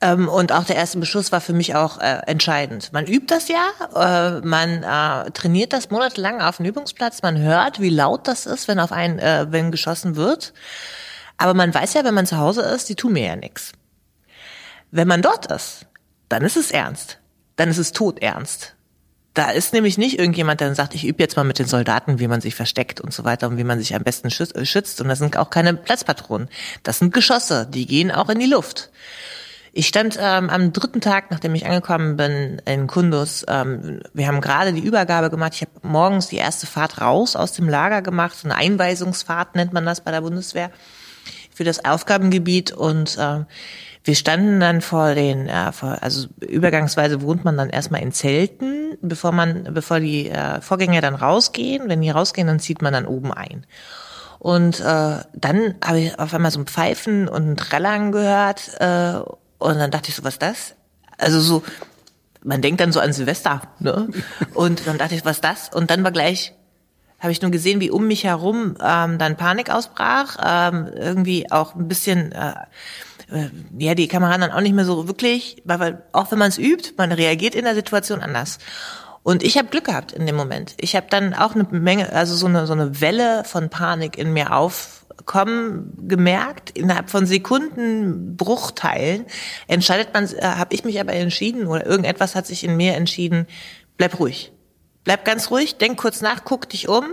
Ähm, 0.01 0.29
und 0.29 0.53
auch 0.53 0.65
der 0.65 0.77
erste 0.77 0.99
Beschuss 0.99 1.33
war 1.33 1.41
für 1.41 1.53
mich 1.53 1.75
auch 1.75 1.99
äh, 1.99 2.21
entscheidend. 2.27 2.93
Man 2.93 3.07
übt 3.07 3.27
das 3.35 3.49
ja, 3.49 3.71
äh, 3.95 4.41
man 4.47 4.85
äh, 4.85 5.31
trainiert 5.33 5.73
das 5.73 5.91
monatelang 5.91 6.41
auf 6.41 6.59
dem 6.59 6.67
Übungsplatz, 6.67 7.23
man 7.23 7.39
hört, 7.39 7.81
wie 7.81 7.91
laut 7.91 8.29
das 8.29 8.47
ist, 8.47 8.69
wenn 8.69 8.79
auf 8.79 8.93
einen, 8.93 9.19
äh, 9.19 9.47
wenn 9.51 9.73
geschossen 9.73 10.15
wird. 10.15 10.53
Aber 11.37 11.55
man 11.55 11.75
weiß 11.75 11.95
ja, 11.95 12.05
wenn 12.05 12.15
man 12.15 12.27
zu 12.27 12.39
Hause 12.39 12.63
ist, 12.63 12.89
die 12.89 12.95
tun 12.95 13.15
mir 13.15 13.27
ja 13.27 13.37
nichts. 13.37 13.73
Wenn 14.91 15.09
man 15.09 15.23
dort 15.23 15.51
ist, 15.51 15.87
dann 16.29 16.43
ist 16.43 16.57
es 16.57 16.71
ernst. 16.71 17.19
Dann 17.57 17.69
ist 17.69 17.79
es 17.79 17.93
todernst. 17.93 18.77
Da 19.35 19.51
ist 19.51 19.73
nämlich 19.73 19.99
nicht 19.99 20.19
irgendjemand, 20.19 20.61
der 20.61 20.69
dann 20.69 20.75
sagt, 20.75 20.95
ich 20.95 21.07
übe 21.07 21.23
jetzt 21.23 21.37
mal 21.37 21.45
mit 21.45 21.59
den 21.59 21.67
Soldaten, 21.67 22.19
wie 22.19 22.29
man 22.29 22.41
sich 22.41 22.55
versteckt 22.55 23.01
und 23.01 23.13
so 23.13 23.25
weiter 23.25 23.49
und 23.49 23.57
wie 23.57 23.65
man 23.65 23.79
sich 23.79 23.95
am 23.95 24.03
besten 24.03 24.29
äh, 24.29 24.65
schützt. 24.67 25.01
Und 25.01 25.09
das 25.09 25.19
sind 25.19 25.37
auch 25.37 25.51
keine 25.51 25.75
Platzpatronen. 25.75 26.49
Das 26.83 26.99
sind 26.99 27.15
Geschosse, 27.15 27.67
die 27.67 27.87
gehen 27.87 28.11
auch 28.11 28.29
in 28.31 28.39
die 28.39 28.47
Luft. 28.47 28.91
Ich 29.73 29.87
stand 29.87 30.19
ähm, 30.21 30.51
am 30.51 30.73
dritten 30.73 31.01
Tag, 31.01 31.31
nachdem 31.31 31.55
ich 31.55 31.67
angekommen 31.67 32.17
bin 32.17 32.61
in 32.65 32.87
Kundus. 32.87 33.45
Ähm, 33.49 34.01
wir 34.15 34.27
haben 34.27 34.41
gerade 34.41 34.73
die 34.73 34.81
Übergabe 34.81 35.31
gemacht. 35.31 35.53
Ich 35.55 35.63
habe 35.63 35.73
morgens 35.83 36.29
die 36.29 36.37
erste 36.37 36.67
Fahrt 36.67 37.01
raus 37.01 37.37
aus 37.37 37.53
dem 37.53 37.69
Lager 37.69 38.03
gemacht. 38.03 38.37
So 38.37 38.49
eine 38.49 38.57
Einweisungsfahrt 38.57 39.57
nennt 39.57 39.73
man 39.73 39.85
das 39.85 40.01
bei 40.01 40.11
der 40.11 40.23
Bundeswehr 40.23 40.71
für 41.55 41.65
das 41.65 41.85
Aufgabengebiet. 41.85 42.73
Und 42.73 43.19
ähm, 43.21 43.47
wir 44.05 44.15
standen 44.15 44.61
dann 44.61 44.81
vor 44.81 45.15
den, 45.15 45.49
äh, 45.49 45.73
vor, 45.73 45.99
also 46.01 46.29
übergangsweise 46.41 47.21
wohnt 47.21 47.45
man 47.45 47.57
dann 47.57 47.69
erstmal 47.69 48.03
in 48.03 48.13
Zelten, 48.13 48.97
bevor 49.03 49.33
man, 49.33 49.69
bevor 49.75 50.01
die 50.01 50.31
äh, 50.31 50.61
Vorgänger 50.61 51.01
dann 51.01 51.15
rausgehen. 51.15 51.89
Wenn 51.89 52.01
die 52.01 52.11
rausgehen, 52.11 52.47
dann 52.47 52.61
zieht 52.61 52.81
man 52.81 52.93
dann 52.93 53.07
oben 53.07 53.33
ein. 53.33 53.67
Und 54.39 54.81
äh, 54.81 55.19
dann 55.35 55.75
habe 55.85 56.01
ich 56.01 56.19
auf 56.19 56.33
einmal 56.33 56.51
so 56.51 56.61
ein 56.61 56.67
Pfeifen 56.67 57.29
und 57.29 57.51
ein 57.51 57.57
Trällern 57.57 58.13
gehört. 58.13 58.81
Äh, 58.81 59.21
und 59.59 59.79
dann 59.79 59.91
dachte 59.91 60.09
ich 60.09 60.17
so, 60.17 60.25
was 60.25 60.35
ist 60.35 60.43
das? 60.43 60.75
Also 61.19 61.41
so, 61.41 61.63
man 62.43 62.63
denkt 62.63 62.81
dann 62.81 62.93
so 62.93 63.01
an 63.01 63.13
Silvester, 63.13 63.63
ne? 63.81 64.09
Und 64.55 64.87
dann 64.87 64.99
dachte 64.99 65.15
ich, 65.15 65.25
was 65.25 65.39
ist 65.39 65.45
das? 65.45 65.69
Und 65.75 65.91
dann 65.91 66.05
war 66.05 66.13
gleich, 66.13 66.55
habe 67.19 67.33
ich 67.33 67.43
nur 67.43 67.51
gesehen, 67.51 67.81
wie 67.81 67.91
um 67.91 68.07
mich 68.07 68.25
herum 68.25 68.77
ähm, 68.83 69.19
dann 69.19 69.37
Panik 69.37 69.71
ausbrach, 69.71 70.37
ähm, 70.45 70.89
irgendwie 70.95 71.51
auch 71.51 71.75
ein 71.75 71.89
bisschen, 71.89 72.31
äh, 72.33 72.55
äh, 73.33 73.51
ja, 73.77 73.95
die 73.95 74.07
Kameraden 74.07 74.43
dann 74.43 74.53
auch 74.53 74.61
nicht 74.61 74.75
mehr 74.75 74.85
so 74.85 75.09
wirklich, 75.09 75.61
weil, 75.65 75.81
weil 75.81 76.03
auch 76.13 76.31
wenn 76.31 76.39
man 76.39 76.49
es 76.49 76.59
übt, 76.59 76.93
man 76.97 77.11
reagiert 77.11 77.57
in 77.57 77.65
der 77.65 77.75
Situation 77.75 78.21
anders. 78.21 78.59
Und 79.25 79.43
ich 79.43 79.59
habe 79.59 79.69
Glück 79.69 79.85
gehabt 79.85 80.13
in 80.13 80.25
dem 80.27 80.37
Moment. 80.37 80.75
Ich 80.79 80.95
habe 80.95 81.09
dann 81.11 81.35
auch 81.35 81.55
eine 81.55 81.65
Menge, 81.65 82.13
also 82.13 82.35
so 82.35 82.47
eine 82.47 82.67
so 82.67 82.73
eine 82.73 83.01
Welle 83.01 83.43
von 83.45 83.69
Panik 83.69 84.17
in 84.17 84.33
mir 84.33 84.55
auf 84.55 85.05
kommen 85.25 85.93
gemerkt, 86.09 86.71
innerhalb 86.71 87.11
von 87.11 87.27
Sekunden, 87.27 88.37
Bruchteilen, 88.37 89.27
entscheidet 89.67 90.15
man, 90.15 90.25
äh, 90.25 90.43
habe 90.43 90.75
ich 90.75 90.85
mich 90.85 91.01
aber 91.01 91.13
entschieden 91.13 91.67
oder 91.67 91.87
irgendetwas 91.87 92.35
hat 92.35 92.47
sich 92.47 92.65
in 92.65 92.77
mir 92.77 92.95
entschieden, 92.95 93.47
bleib 93.97 94.19
ruhig. 94.19 94.53
Bleib 95.05 95.25
ganz 95.25 95.51
ruhig, 95.51 95.79
denk 95.79 95.99
kurz 95.99 96.21
nach, 96.21 96.45
guck 96.45 96.69
dich 96.69 96.89
um. 96.89 97.05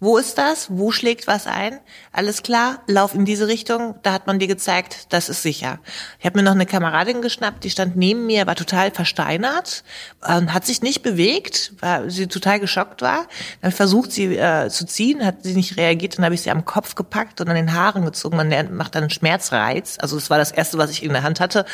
Wo 0.00 0.18
ist 0.18 0.38
das? 0.38 0.68
Wo 0.70 0.92
schlägt 0.92 1.26
was 1.26 1.46
ein? 1.46 1.80
Alles 2.12 2.42
klar, 2.42 2.82
lauf 2.86 3.14
in 3.14 3.24
diese 3.24 3.48
Richtung. 3.48 3.96
Da 4.02 4.12
hat 4.12 4.26
man 4.26 4.38
dir 4.38 4.46
gezeigt, 4.46 5.12
das 5.12 5.28
ist 5.28 5.42
sicher. 5.42 5.78
Ich 6.18 6.26
habe 6.26 6.38
mir 6.38 6.42
noch 6.42 6.52
eine 6.52 6.66
Kameradin 6.66 7.22
geschnappt, 7.22 7.64
die 7.64 7.70
stand 7.70 7.96
neben 7.96 8.26
mir, 8.26 8.46
war 8.46 8.54
total 8.54 8.90
versteinert, 8.92 9.84
äh, 10.22 10.46
hat 10.46 10.64
sich 10.64 10.82
nicht 10.82 11.02
bewegt, 11.02 11.72
weil 11.80 12.10
sie 12.10 12.28
total 12.28 12.60
geschockt 12.60 13.02
war. 13.02 13.26
Dann 13.62 13.72
versucht 13.72 14.12
sie 14.12 14.36
äh, 14.36 14.68
zu 14.70 14.86
ziehen, 14.86 15.24
hat 15.24 15.42
sie 15.42 15.54
nicht 15.54 15.76
reagiert, 15.76 16.18
dann 16.18 16.24
habe 16.24 16.34
ich 16.34 16.42
sie 16.42 16.50
am 16.50 16.64
Kopf 16.64 16.94
gepackt 16.94 17.40
und 17.40 17.48
an 17.48 17.56
den 17.56 17.74
Haaren 17.74 18.04
gezogen. 18.04 18.36
Man 18.36 18.74
macht 18.74 18.94
dann 18.94 19.04
einen 19.04 19.10
Schmerzreiz. 19.10 19.98
Also 20.00 20.16
das 20.16 20.30
war 20.30 20.38
das 20.38 20.52
Erste, 20.52 20.78
was 20.78 20.90
ich 20.90 21.02
in 21.02 21.12
der 21.12 21.22
Hand 21.22 21.40
hatte, 21.40 21.66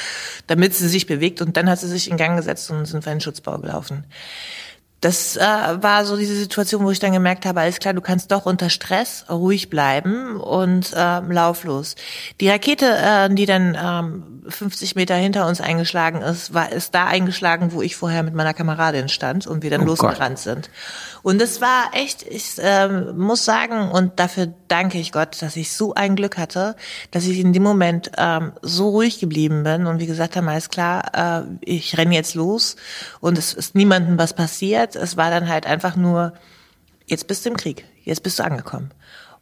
damit 0.47 0.75
sie 0.75 0.89
sich 0.89 1.07
bewegt. 1.07 1.43
Und 1.43 1.57
dann 1.57 1.69
hat 1.69 1.79
sie 1.79 1.89
sich 1.89 2.11
in 2.11 2.17
Gang 2.17 2.37
gesetzt 2.37 2.71
und 2.71 2.87
sind 2.87 3.05
für 3.05 3.11
einen 3.11 3.21
Schutzbau 3.21 3.59
gelaufen. 3.59 4.05
Das 5.01 5.37
äh, 5.37 5.41
war 5.41 6.05
so 6.05 6.17
diese 6.17 6.35
Situation, 6.35 6.85
wo 6.85 6.91
ich 6.91 6.99
dann 6.99 7.13
gemerkt 7.13 7.47
habe, 7.47 7.61
alles 7.61 7.79
klar, 7.79 7.95
du 7.95 8.03
kannst 8.03 8.31
doch 8.33 8.45
unter 8.45 8.69
Stress 8.69 9.25
ruhig 9.31 9.71
bleiben 9.71 10.39
und 10.39 10.93
äh, 10.93 11.21
lauflos. 11.21 11.97
Die 12.41 12.51
Rakete, 12.51 12.87
äh, 12.87 13.35
die 13.35 13.47
dann 13.47 13.79
ähm, 13.81 14.41
50 14.49 14.97
Meter 14.97 15.15
hinter 15.15 15.47
uns 15.47 15.61
eingeschlagen 15.61 16.21
ist, 16.21 16.55
war 16.55 16.73
ist 16.73 16.95
da 16.95 17.07
eingeschlagen, 17.07 17.73
wo 17.73 17.83
ich 17.83 17.97
vorher 17.97 18.23
mit 18.23 18.35
meiner 18.35 18.55
Kameradin 18.55 19.09
stand 19.09 19.47
und 19.47 19.63
wir 19.63 19.71
dann 19.71 19.83
oh 19.83 19.87
losgerannt 19.87 20.37
Gott. 20.37 20.39
sind. 20.39 20.71
Und 21.23 21.41
es 21.43 21.61
war 21.61 21.91
echt, 21.93 22.23
ich 22.23 22.59
äh, 22.59 22.89
muss 22.89 23.45
sagen, 23.45 23.91
und 23.91 24.19
dafür 24.19 24.53
danke 24.69 24.99
ich 24.99 25.13
Gott, 25.13 25.41
dass 25.43 25.57
ich 25.57 25.73
so 25.73 25.95
ein 25.95 26.17
Glück 26.17 26.39
hatte, 26.39 26.77
dass 27.11 27.27
ich 27.27 27.39
in 27.39 27.53
dem 27.53 27.63
Moment 27.63 28.11
ähm, 28.17 28.53
so 28.63 28.91
ruhig 28.91 29.21
geblieben 29.21 29.63
bin 29.63 29.87
und 29.87 30.01
wie 30.01 30.07
gesagt 30.07 30.37
habe, 30.37 30.49
alles 30.49 30.71
klar, 30.71 31.43
äh, 31.43 31.43
ich 31.61 31.99
renne 31.99 32.15
jetzt 32.15 32.35
los 32.35 32.77
und 33.21 33.37
es 33.37 33.53
ist 33.53 33.75
niemandem 33.75 34.19
was 34.19 34.35
passiert. 34.35 34.90
Es 34.97 35.17
war 35.17 35.31
dann 35.31 35.49
halt 35.49 35.67
einfach 35.67 35.97
nur, 35.97 36.33
jetzt 37.07 37.27
bist 37.27 37.45
du 37.45 37.51
im 37.51 37.57
Krieg, 37.57 37.85
jetzt 38.05 38.23
bist 38.23 38.39
du 38.39 38.45
angekommen 38.45 38.93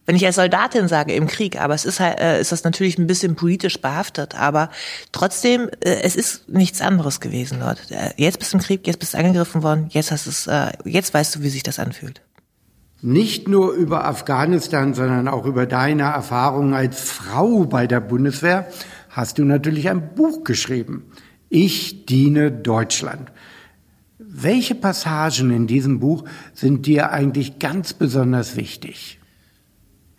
wenn 0.09 0.17
ich 0.17 0.25
als 0.25 0.37
Soldatin 0.37 0.89
sage 0.89 1.13
im 1.13 1.27
Krieg, 1.27 1.61
aber 1.61 1.75
es 1.75 1.85
ist 1.85 2.01
halt, 2.01 2.19
äh, 2.19 2.41
ist 2.41 2.51
das 2.51 2.65
natürlich 2.65 2.97
ein 2.97 3.07
bisschen 3.07 3.37
politisch 3.37 3.79
behaftet, 3.83 4.41
aber 4.41 4.71
trotzdem, 5.13 5.69
äh, 5.85 6.01
es 6.03 6.17
ist 6.17 6.49
nichts 6.49 6.81
anderes 6.81 7.21
gewesen 7.21 7.61
dort. 7.61 7.91
Äh, 7.91 8.13
jetzt 8.17 8.39
bist 8.39 8.55
du 8.55 8.57
im 8.57 8.63
Krieg, 8.63 8.87
jetzt 8.87 9.01
bist 9.01 9.13
du 9.13 9.19
angegriffen 9.19 9.63
worden, 9.63 9.89
jetzt 9.91 10.11
hast 10.11 10.27
es, 10.27 10.49
jetzt 10.87 11.13
weißt 11.13 11.37
du, 11.37 11.43
wie 11.43 11.51
sich 11.51 11.63
das 11.63 11.79
anfühlt. 11.79 12.23
Nicht 13.03 13.49
nur 13.49 13.73
über 13.73 14.07
Afghanistan, 14.07 14.95
sondern 14.95 15.29
auch 15.29 15.45
über 15.45 15.67
deine 15.67 16.05
Erfahrungen 16.05 16.73
als 16.73 17.03
Frau 17.03 17.67
bei 17.67 17.87
der 17.87 18.01
Bundeswehr 18.01 18.67
hast 19.11 19.37
du 19.37 19.45
natürlich 19.45 19.91
ein 19.91 20.15
Buch 20.15 20.43
geschrieben. 20.43 21.13
Ich 21.51 22.07
diene 22.07 22.51
Deutschland. 22.51 23.31
Welche 24.41 24.77
Passagen 24.77 25.51
in 25.51 25.67
diesem 25.67 25.99
Buch 25.99 26.23
sind 26.55 26.87
dir 26.87 27.11
eigentlich 27.11 27.59
ganz 27.59 27.93
besonders 27.93 28.55
wichtig? 28.55 29.19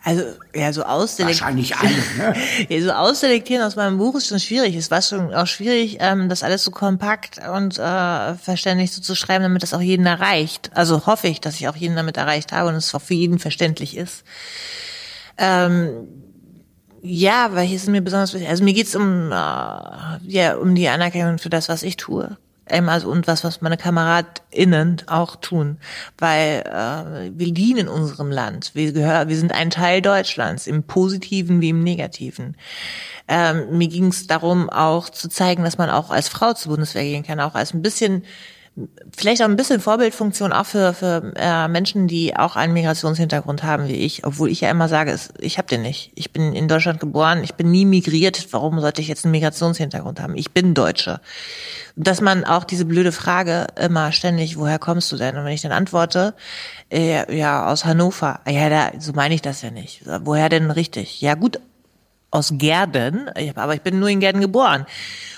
Also, 0.04 0.24
ja, 0.54 0.74
so 0.74 0.84
ausselektieren. 0.84 1.40
Wahrscheinlich 1.40 1.78
alle, 1.78 2.34
ne? 2.34 2.36
ja, 2.70 2.82
so 2.82 2.92
ausselektieren 2.92 3.64
aus 3.64 3.78
meinem 3.78 3.98
Buch 3.98 4.16
ist 4.16 4.28
schon 4.28 4.40
schwierig. 4.40 4.76
Es 4.76 4.92
war 4.92 5.02
schon 5.02 5.34
auch 5.34 5.48
schwierig, 5.48 5.98
ähm, 6.02 6.28
das 6.28 6.44
alles 6.44 6.66
so 6.66 6.72
kompakt 6.72 7.40
und 7.48 7.80
äh, 7.80 8.34
verständlich 8.36 8.92
so 8.92 9.02
zu 9.02 9.16
schreiben, 9.16 9.44
damit 9.44 9.64
das 9.64 9.74
auch 9.74 9.82
jeden 9.82 10.06
erreicht. 10.06 10.72
Also 10.74 11.06
hoffe 11.06 11.28
ich, 11.28 11.40
dass 11.40 11.56
ich 11.56 11.70
auch 11.70 11.76
jeden 11.78 11.96
damit 11.96 12.18
erreicht 12.18 12.52
habe 12.52 12.70
und 12.70 12.76
es 12.76 12.94
auch 12.94 13.02
für 13.02 13.14
jeden 13.14 13.40
verständlich 13.40 13.96
ist. 13.96 14.26
Ähm, 15.38 16.08
ja, 17.02 17.52
weil 17.54 17.66
hier 17.66 17.78
ist 17.78 17.88
mir 17.88 18.02
besonders 18.02 18.34
wichtig. 18.34 18.50
Also 18.50 18.66
mir 18.66 18.74
geht's 18.74 18.96
um, 18.98 19.32
äh, 19.32 19.36
ja, 19.36 20.56
um 20.60 20.76
die 20.76 20.90
Anerkennung 20.90 21.38
für 21.38 21.50
das, 21.50 21.70
was 21.70 21.84
ich 21.84 21.96
tue 21.96 22.38
also 22.70 23.10
und 23.10 23.28
was, 23.28 23.44
was 23.44 23.62
meine 23.62 23.78
KameradInnen 23.78 25.04
auch 25.08 25.36
tun, 25.36 25.78
weil 26.18 26.64
äh, 26.66 27.32
wir 27.34 27.54
dienen 27.54 27.88
unserem 27.88 28.32
Land. 28.32 28.72
Wir 28.74 28.92
gehören, 28.92 29.28
wir 29.28 29.38
sind 29.38 29.52
ein 29.52 29.70
Teil 29.70 30.02
Deutschlands, 30.02 30.68
im 30.68 30.84
Positiven 30.84 31.62
wie 31.62 31.70
im 31.70 31.84
Negativen. 31.84 32.56
Ähm, 33.28 33.78
mir 33.78 33.88
ging 33.88 34.08
es 34.08 34.28
darum, 34.28 34.70
auch 34.70 35.10
zu 35.10 35.30
zeigen, 35.30 35.64
dass 35.64 35.78
man 35.78 35.90
auch 35.90 36.10
als 36.10 36.30
Frau 36.30 36.54
zur 36.54 36.72
Bundeswehr 36.72 37.04
gehen 37.04 37.24
kann, 37.24 37.40
auch 37.40 37.56
als 37.56 37.74
ein 37.74 37.82
bisschen 37.82 38.24
vielleicht 39.16 39.42
auch 39.42 39.48
ein 39.48 39.56
bisschen 39.56 39.80
Vorbildfunktion 39.80 40.54
auch 40.54 40.66
für, 40.66 40.94
für 40.94 41.34
äh, 41.36 41.68
Menschen, 41.68 42.08
die 42.08 42.36
auch 42.36 42.56
einen 42.56 42.74
Migrationshintergrund 42.74 43.64
haben 43.64 43.88
wie 43.88 43.96
ich, 43.96 44.26
obwohl 44.26 44.50
ich 44.50 44.62
ja 44.62 44.70
immer 44.70 44.88
sage, 44.88 45.18
ich 45.40 45.58
habe 45.58 45.68
den 45.68 45.82
nicht. 45.82 46.12
Ich 46.16 46.32
bin 46.32 46.54
in 46.54 46.68
Deutschland 46.68 47.00
geboren, 47.00 47.44
ich 47.44 47.56
bin 47.56 47.72
nie 47.72 47.86
migriert, 47.86 48.48
warum 48.52 48.80
sollte 48.80 49.02
ich 49.02 49.08
jetzt 49.08 49.26
einen 49.26 49.32
Migrationshintergrund 49.32 50.20
haben? 50.20 50.36
Ich 50.36 50.52
bin 50.52 50.74
Deutsche. 50.74 51.20
Dass 51.96 52.22
man 52.22 52.46
auch 52.46 52.64
diese 52.64 52.86
blöde 52.86 53.12
Frage 53.12 53.68
immer 53.80 54.12
ständig, 54.12 54.58
woher 54.58 54.80
kommst 54.80 55.12
du 55.12 55.18
denn? 55.18 55.38
Und 55.38 55.44
wenn 55.44 55.54
ich 55.54 55.62
dann 55.62 55.72
antworte, 55.72 56.34
äh, 56.92 57.36
ja, 57.36 57.68
aus 57.68 57.84
Hannover, 57.84 58.40
ja, 58.48 58.70
da, 58.70 58.92
so 59.00 59.14
meine 59.14 59.36
ich 59.36 59.42
das 59.42 59.62
ja 59.62 59.72
nicht. 59.72 60.04
Woher 60.06 60.48
denn 60.48 60.72
richtig? 60.72 61.20
Ja 61.20 61.36
gut, 61.36 61.60
aus 62.32 62.54
Gärden, 62.56 63.30
aber 63.56 63.74
ich 63.74 63.82
bin 63.82 64.00
nur 64.00 64.10
in 64.10 64.20
Gärden 64.20 64.42
geboren. 64.42 64.86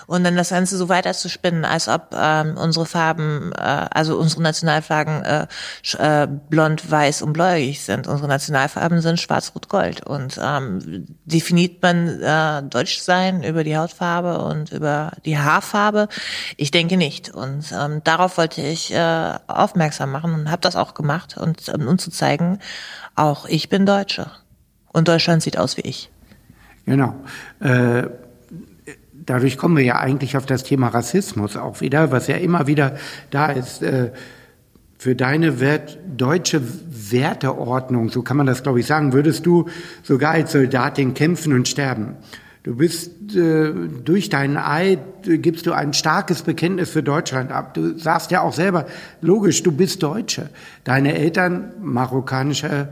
Und 0.07 0.25
dann 0.25 0.35
das 0.35 0.49
Ganze 0.49 0.75
so 0.75 0.89
weiter 0.89 1.13
zu 1.13 1.29
spinnen, 1.29 1.63
als 1.63 1.87
ob 1.87 2.13
ähm, 2.13 2.57
unsere 2.57 2.85
Farben, 2.85 3.53
äh, 3.53 3.61
also 3.61 4.17
unsere 4.17 4.41
Nationalflaggen 4.41 5.23
äh, 5.23 5.47
äh, 5.99 6.27
blond, 6.27 6.91
weiß 6.91 7.21
und 7.21 7.31
bläugig 7.31 7.81
sind. 7.81 8.07
Unsere 8.07 8.27
Nationalfarben 8.27 8.99
sind 8.99 9.21
schwarz, 9.21 9.53
rot, 9.55 9.69
gold. 9.69 10.05
Und 10.05 10.37
ähm, 10.43 11.05
definiert 11.23 11.81
man 11.81 12.21
äh, 12.21 12.61
Deutsch 12.63 12.99
sein 12.99 13.41
über 13.43 13.63
die 13.63 13.77
Hautfarbe 13.77 14.39
und 14.39 14.73
über 14.73 15.13
die 15.23 15.37
Haarfarbe? 15.37 16.09
Ich 16.57 16.71
denke 16.71 16.97
nicht. 16.97 17.29
Und 17.29 17.71
ähm, 17.71 18.01
darauf 18.03 18.37
wollte 18.37 18.61
ich 18.61 18.93
äh, 18.93 19.33
aufmerksam 19.47 20.11
machen 20.11 20.33
und 20.33 20.51
habe 20.51 20.61
das 20.61 20.75
auch 20.75 20.93
gemacht 20.93 21.37
und 21.37 21.69
um, 21.69 21.87
um 21.87 21.97
zu 21.97 22.11
zeigen, 22.11 22.59
auch 23.15 23.45
ich 23.45 23.69
bin 23.69 23.85
Deutsche. 23.85 24.29
Und 24.91 25.07
Deutschland 25.07 25.41
sieht 25.41 25.57
aus 25.57 25.77
wie 25.77 25.81
ich. 25.81 26.10
Genau. 26.91 27.15
Äh, 27.61 28.09
dadurch 29.13 29.57
kommen 29.57 29.77
wir 29.77 29.83
ja 29.85 29.99
eigentlich 29.99 30.35
auf 30.35 30.45
das 30.45 30.65
Thema 30.65 30.89
Rassismus 30.89 31.55
auch 31.55 31.79
wieder, 31.79 32.11
was 32.11 32.27
ja 32.27 32.35
immer 32.35 32.67
wieder 32.67 32.97
da 33.29 33.45
ist. 33.45 33.81
Äh, 33.81 34.11
für 34.97 35.15
deine 35.15 35.61
Wert, 35.61 35.97
deutsche 36.17 36.61
Werteordnung, 36.61 38.09
so 38.09 38.23
kann 38.23 38.35
man 38.35 38.45
das, 38.45 38.61
glaube 38.61 38.81
ich, 38.81 38.87
sagen, 38.87 39.13
würdest 39.13 39.45
du 39.45 39.69
sogar 40.03 40.31
als 40.31 40.51
Soldatin 40.51 41.13
kämpfen 41.13 41.53
und 41.53 41.69
sterben. 41.69 42.17
Du 42.63 42.75
bist 42.75 43.37
äh, 43.37 43.71
durch 44.03 44.27
deinen 44.27 44.57
Eid 44.57 44.99
gibst 45.23 45.67
du 45.67 45.71
ein 45.71 45.93
starkes 45.93 46.41
Bekenntnis 46.41 46.89
für 46.89 47.03
Deutschland 47.03 47.53
ab. 47.53 47.73
Du 47.73 47.97
sagst 47.97 48.31
ja 48.31 48.41
auch 48.41 48.53
selber, 48.53 48.85
logisch, 49.21 49.63
du 49.63 49.71
bist 49.71 50.03
Deutsche. 50.03 50.49
Deine 50.83 51.15
Eltern 51.15 51.71
marokkanische 51.81 52.89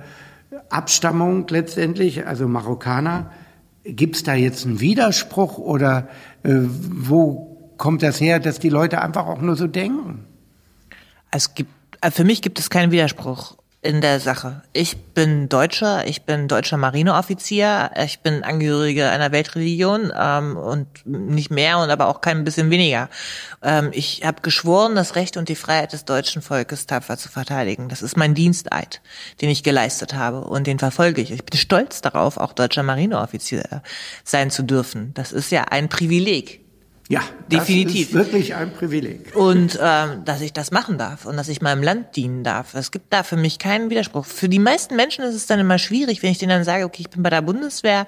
Abstammung 0.69 1.45
letztendlich, 1.49 2.25
also 2.25 2.47
Marokkaner. 2.47 3.29
Gibt 3.83 4.15
es 4.17 4.23
da 4.23 4.33
jetzt 4.33 4.65
einen 4.65 4.79
Widerspruch 4.79 5.57
oder 5.57 6.09
äh, 6.43 6.51
wo 6.53 7.73
kommt 7.77 8.03
das 8.03 8.19
her, 8.19 8.39
dass 8.39 8.59
die 8.59 8.69
Leute 8.69 9.01
einfach 9.01 9.25
auch 9.25 9.41
nur 9.41 9.55
so 9.55 9.67
denken? 9.67 10.25
Es 11.31 11.55
gibt, 11.55 11.71
äh, 12.01 12.11
für 12.11 12.23
mich 12.23 12.41
gibt 12.41 12.59
es 12.59 12.69
keinen 12.69 12.91
Widerspruch 12.91 13.58
in 13.81 14.01
der 14.01 14.19
Sache. 14.19 14.61
Ich 14.73 14.97
bin 14.97 15.47
Deutscher, 15.47 16.05
ich 16.05 16.23
bin 16.23 16.49
deutscher 16.49 16.75
Marineoffizier, 16.75 17.91
ich 18.03 18.19
bin 18.19 18.43
Angehörige 18.43 19.09
einer 19.09 19.31
Weltreligion 19.31 20.11
ähm, 20.17 20.57
und 20.57 20.87
nicht 21.05 21.49
mehr 21.49 21.79
und 21.79 21.89
aber 21.89 22.07
auch 22.07 22.19
kein 22.19 22.43
bisschen 22.43 22.71
weniger. 22.71 23.09
Ähm, 23.61 23.91
ich 23.93 24.23
habe 24.25 24.41
geschworen, 24.41 24.95
das 24.95 25.15
Recht 25.15 25.37
und 25.37 25.47
die 25.47 25.55
Freiheit 25.55 25.93
des 25.93 26.03
deutschen 26.03 26.41
Volkes 26.41 26.87
tapfer 26.87 27.17
zu 27.17 27.29
verteidigen. 27.29 27.87
Das 27.87 28.01
ist 28.01 28.17
mein 28.17 28.35
Diensteid, 28.35 29.01
den 29.41 29.49
ich 29.49 29.63
geleistet 29.63 30.13
habe 30.13 30.41
und 30.41 30.67
den 30.67 30.79
verfolge 30.79 31.21
ich. 31.21 31.31
Ich 31.31 31.45
bin 31.45 31.57
stolz 31.57 32.01
darauf, 32.01 32.35
auch 32.35 32.51
deutscher 32.51 32.83
Marineoffizier 32.83 33.81
sein 34.25 34.51
zu 34.51 34.63
dürfen. 34.63 35.13
Das 35.13 35.31
ist 35.31 35.51
ja 35.51 35.63
ein 35.69 35.87
Privileg. 35.87 36.68
Ja, 37.09 37.23
definitiv. 37.51 38.11
Das 38.11 38.27
ist 38.27 38.33
wirklich 38.33 38.53
ein 38.53 38.71
Privileg. 38.71 39.35
Und 39.35 39.79
ähm, 39.81 40.23
dass 40.25 40.41
ich 40.41 40.53
das 40.53 40.69
machen 40.69 40.99
darf 40.99 41.25
und 41.25 41.37
dass 41.37 41.49
ich 41.49 41.59
meinem 41.59 41.81
Land 41.81 42.15
dienen 42.15 42.43
darf. 42.43 42.75
Es 42.75 42.91
gibt 42.91 43.11
da 43.11 43.23
für 43.23 43.35
mich 43.35 43.57
keinen 43.57 43.89
Widerspruch. 43.89 44.27
Für 44.27 44.47
die 44.47 44.59
meisten 44.59 44.95
Menschen 44.95 45.23
ist 45.23 45.33
es 45.33 45.47
dann 45.47 45.59
immer 45.59 45.79
schwierig, 45.79 46.21
wenn 46.21 46.31
ich 46.31 46.37
denen 46.37 46.51
dann 46.51 46.63
sage, 46.63 46.85
okay, 46.85 47.01
ich 47.01 47.09
bin 47.09 47.23
bei 47.23 47.31
der 47.31 47.41
Bundeswehr. 47.41 48.05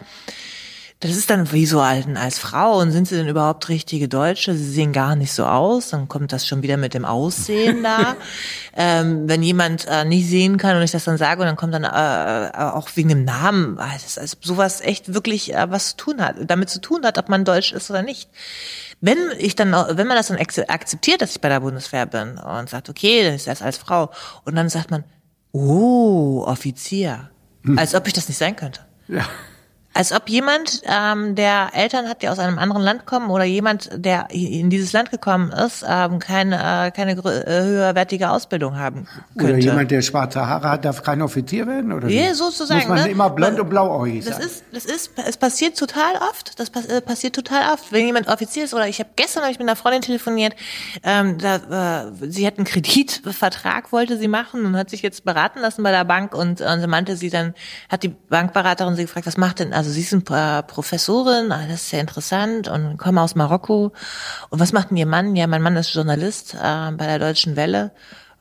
Das 1.01 1.15
ist 1.15 1.31
dann 1.31 1.51
wie 1.51 1.65
so 1.65 1.81
alten 1.81 2.15
als 2.15 2.37
Frau 2.37 2.77
und 2.79 2.91
sind 2.91 3.07
sie 3.07 3.15
denn 3.15 3.27
überhaupt 3.27 3.69
richtige 3.69 4.07
Deutsche? 4.07 4.53
Sie 4.53 4.69
sehen 4.69 4.93
gar 4.93 5.15
nicht 5.15 5.33
so 5.33 5.45
aus. 5.45 5.89
Dann 5.89 6.07
kommt 6.07 6.31
das 6.31 6.47
schon 6.47 6.61
wieder 6.61 6.77
mit 6.77 6.93
dem 6.93 7.05
Aussehen 7.05 7.81
da. 7.81 8.15
ähm, 8.77 9.27
wenn 9.27 9.41
jemand 9.41 9.87
äh, 9.87 10.05
nicht 10.05 10.29
sehen 10.29 10.57
kann 10.57 10.77
und 10.77 10.83
ich 10.83 10.91
das 10.91 11.05
dann 11.05 11.17
sage 11.17 11.41
und 11.41 11.47
dann 11.47 11.55
kommt 11.55 11.73
dann 11.73 11.85
äh, 11.85 12.49
äh 12.49 12.71
auch 12.71 12.87
wegen 12.93 13.09
dem 13.09 13.25
Namen, 13.25 13.79
also, 13.79 14.21
also 14.21 14.37
sowas 14.41 14.79
echt 14.81 15.11
wirklich 15.11 15.55
äh, 15.55 15.71
was 15.71 15.89
zu 15.89 15.97
tun 15.97 16.21
hat, 16.21 16.35
damit 16.45 16.69
zu 16.69 16.79
tun 16.79 17.03
hat, 17.03 17.17
ob 17.17 17.29
man 17.29 17.45
Deutsch 17.45 17.71
ist 17.71 17.89
oder 17.89 18.03
nicht. 18.03 18.29
Wenn 18.99 19.17
ich 19.39 19.55
dann, 19.55 19.71
wenn 19.71 20.05
man 20.05 20.17
das 20.17 20.27
dann 20.27 20.37
akzeptiert, 20.37 21.23
dass 21.23 21.31
ich 21.31 21.41
bei 21.41 21.49
der 21.49 21.61
Bundeswehr 21.61 22.05
bin 22.05 22.37
und 22.37 22.69
sagt, 22.69 22.89
okay, 22.89 23.23
dann 23.23 23.33
ist 23.33 23.47
das 23.47 23.63
als 23.63 23.77
Frau 23.77 24.11
und 24.45 24.55
dann 24.55 24.69
sagt 24.69 24.91
man, 24.91 25.03
oh, 25.51 26.43
Offizier, 26.45 27.31
hm. 27.63 27.79
als 27.79 27.95
ob 27.95 28.05
ich 28.05 28.13
das 28.13 28.27
nicht 28.27 28.37
sein 28.37 28.55
könnte. 28.55 28.81
Ja. 29.07 29.25
Als 29.93 30.13
ob 30.13 30.29
jemand, 30.29 30.81
ähm, 30.85 31.35
der 31.35 31.71
Eltern 31.73 32.07
hat, 32.07 32.21
die 32.21 32.29
aus 32.29 32.39
einem 32.39 32.57
anderen 32.59 32.81
Land 32.81 33.05
kommen 33.05 33.29
oder 33.29 33.43
jemand, 33.43 33.89
der 33.93 34.27
in 34.31 34.69
dieses 34.69 34.93
Land 34.93 35.11
gekommen 35.11 35.51
ist, 35.51 35.83
ähm, 35.85 36.19
keine, 36.19 36.87
äh, 36.87 36.91
keine 36.91 37.11
äh, 37.11 37.63
höherwertige 37.63 38.29
Ausbildung 38.29 38.77
haben 38.77 39.05
könnte. 39.37 39.53
Oder 39.53 39.61
jemand, 39.61 39.91
der 39.91 40.01
schwarze 40.01 40.47
Haare 40.47 40.69
hat, 40.69 40.85
darf 40.85 41.03
kein 41.03 41.21
Offizier 41.21 41.67
werden? 41.67 41.91
Oder 41.91 42.07
ja, 42.07 42.33
sozusagen. 42.33 42.79
Muss 42.79 42.87
man 42.87 43.03
ne? 43.03 43.11
immer 43.11 43.29
blond 43.29 43.59
und 43.59 43.69
blauäugig 43.69 44.23
sein? 44.23 44.35
Das 44.37 44.45
ist, 44.45 44.63
das 44.71 44.85
ist, 44.85 45.11
es 45.27 45.35
passiert 45.35 45.77
total 45.77 46.15
oft. 46.29 46.57
Das 46.57 46.69
äh, 46.69 47.01
passiert 47.01 47.35
total 47.35 47.73
oft. 47.73 47.91
Wenn 47.91 48.05
jemand 48.05 48.29
Offizier 48.29 48.63
ist 48.63 48.73
oder 48.73 48.87
ich 48.87 48.99
habe 48.99 49.09
gestern 49.17 49.43
hab 49.43 49.51
ich 49.51 49.59
mit 49.59 49.67
einer 49.67 49.75
Freundin 49.75 50.01
telefoniert, 50.01 50.55
ähm, 51.03 51.37
da, 51.37 52.05
äh, 52.07 52.11
sie 52.29 52.47
hat 52.47 52.57
einen 52.57 52.65
Kreditvertrag, 52.65 53.91
wollte 53.91 54.17
sie 54.17 54.29
machen 54.29 54.65
und 54.65 54.77
hat 54.77 54.89
sich 54.89 55.01
jetzt 55.01 55.25
beraten 55.25 55.59
lassen 55.59 55.83
bei 55.83 55.91
der 55.91 56.05
Bank 56.05 56.33
und, 56.33 56.61
und 56.61 56.87
meinte 56.87 57.17
sie 57.17 57.29
dann, 57.29 57.53
hat 57.89 58.03
die 58.03 58.09
Bankberaterin 58.09 58.95
sie 58.95 59.03
gefragt, 59.03 59.27
was 59.27 59.35
macht 59.35 59.59
denn 59.59 59.73
also 59.81 59.93
sie 59.93 60.03
sind 60.03 60.29
äh, 60.29 60.61
Professorin, 60.61 61.51
ah, 61.51 61.65
das 61.67 61.81
ist 61.81 61.89
sehr 61.89 62.01
interessant 62.01 62.67
und 62.67 62.97
komme 62.97 63.19
aus 63.19 63.33
Marokko. 63.33 63.91
Und 64.51 64.59
was 64.59 64.73
macht 64.73 64.91
denn 64.91 64.97
Ihr 64.97 65.07
Mann? 65.07 65.35
Ja, 65.35 65.47
mein 65.47 65.63
Mann 65.63 65.75
ist 65.75 65.91
Journalist 65.95 66.53
äh, 66.53 66.91
bei 66.91 67.07
der 67.07 67.17
Deutschen 67.17 67.55
Welle. 67.55 67.91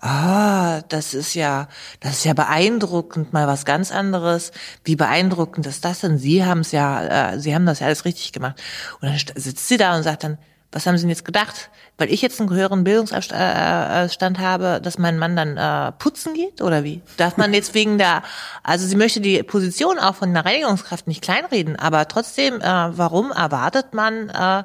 ah, 0.00 0.82
das 0.88 1.14
ist 1.14 1.32
ja, 1.34 1.68
das 2.00 2.18
ist 2.18 2.24
ja 2.24 2.34
beeindruckend, 2.34 3.32
mal 3.32 3.46
was 3.46 3.64
ganz 3.64 3.90
anderes. 3.90 4.52
Wie 4.84 4.96
beeindruckend 4.96 5.66
ist 5.66 5.82
das 5.86 6.00
denn? 6.00 6.18
Sie 6.18 6.44
haben 6.44 6.60
es 6.60 6.72
ja, 6.72 7.32
äh, 7.32 7.40
Sie 7.40 7.54
haben 7.54 7.64
das 7.64 7.80
ja 7.80 7.86
alles 7.86 8.04
richtig 8.04 8.32
gemacht. 8.32 8.60
Und 9.00 9.08
dann 9.08 9.18
sitzt 9.36 9.66
sie 9.66 9.78
da 9.78 9.96
und 9.96 10.02
sagt 10.02 10.24
dann, 10.24 10.36
was 10.72 10.86
haben 10.86 10.96
Sie 10.96 11.02
denn 11.02 11.10
jetzt 11.10 11.24
gedacht? 11.24 11.70
Weil 11.98 12.12
ich 12.12 12.22
jetzt 12.22 12.40
einen 12.40 12.50
höheren 12.50 12.84
Bildungsstand 12.84 13.32
äh, 13.32 14.04
äh, 14.04 14.38
habe, 14.38 14.80
dass 14.80 14.98
mein 14.98 15.18
Mann 15.18 15.34
dann 15.34 15.56
äh, 15.56 15.92
putzen 15.92 16.32
geht 16.34 16.62
oder 16.62 16.84
wie? 16.84 17.02
Darf 17.16 17.36
man 17.36 17.52
jetzt 17.52 17.74
wegen 17.74 17.98
der, 17.98 18.22
also 18.62 18.86
sie 18.86 18.94
möchte 18.94 19.20
die 19.20 19.42
Position 19.42 19.98
auch 19.98 20.14
von 20.14 20.28
einer 20.28 20.44
Reinigungskraft 20.44 21.08
nicht 21.08 21.22
kleinreden, 21.22 21.76
aber 21.76 22.06
trotzdem, 22.06 22.60
äh, 22.60 22.62
warum 22.62 23.32
erwartet 23.32 23.94
man, 23.94 24.28
äh, 24.28 24.62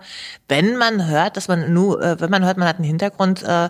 wenn 0.48 0.78
man 0.78 1.08
hört, 1.08 1.38
dass 1.38 1.48
man 1.48 1.74
nur, 1.74 2.02
äh, 2.02 2.20
wenn 2.20 2.30
man 2.30 2.46
hört, 2.46 2.58
man 2.58 2.68
hat 2.68 2.76
einen 2.76 2.86
Hintergrund, 2.86 3.42
äh, 3.42 3.70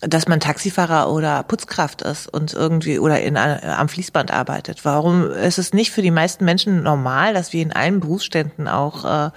dass 0.00 0.28
man 0.28 0.40
Taxifahrer 0.40 1.10
oder 1.10 1.42
Putzkraft 1.42 2.02
ist 2.02 2.28
und 2.28 2.52
irgendwie 2.52 2.98
oder 2.98 3.20
in, 3.22 3.36
am 3.36 3.88
Fließband 3.88 4.30
arbeitet. 4.30 4.84
Warum 4.84 5.30
ist 5.30 5.58
es 5.58 5.72
nicht 5.72 5.90
für 5.90 6.02
die 6.02 6.10
meisten 6.10 6.44
Menschen 6.44 6.82
normal, 6.82 7.34
dass 7.34 7.52
wir 7.52 7.62
in 7.62 7.72
allen 7.72 8.00
Berufsständen 8.00 8.68
auch 8.68 9.04
äh, 9.04 9.30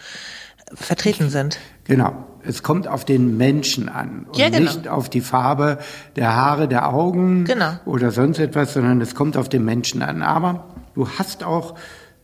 vertreten 0.76 1.30
sind? 1.30 1.58
Genau. 1.90 2.26
Es 2.42 2.64
kommt 2.64 2.88
auf 2.88 3.04
den 3.04 3.36
Menschen 3.36 3.90
an 3.90 4.26
und 4.30 4.38
ja, 4.38 4.50
genau. 4.50 4.72
nicht 4.72 4.88
auf 4.88 5.10
die 5.10 5.20
Farbe 5.20 5.80
der 6.16 6.36
Haare, 6.36 6.70
der 6.70 6.88
Augen 6.88 7.44
genau. 7.44 7.74
oder 7.86 8.12
sonst 8.12 8.40
etwas, 8.40 8.74
sondern 8.74 9.02
es 9.02 9.14
kommt 9.14 9.36
auf 9.36 9.50
den 9.50 9.66
Menschen 9.66 10.02
an. 10.02 10.22
Aber 10.22 10.66
du 10.96 11.10
hast 11.10 11.44
auch 11.44 11.76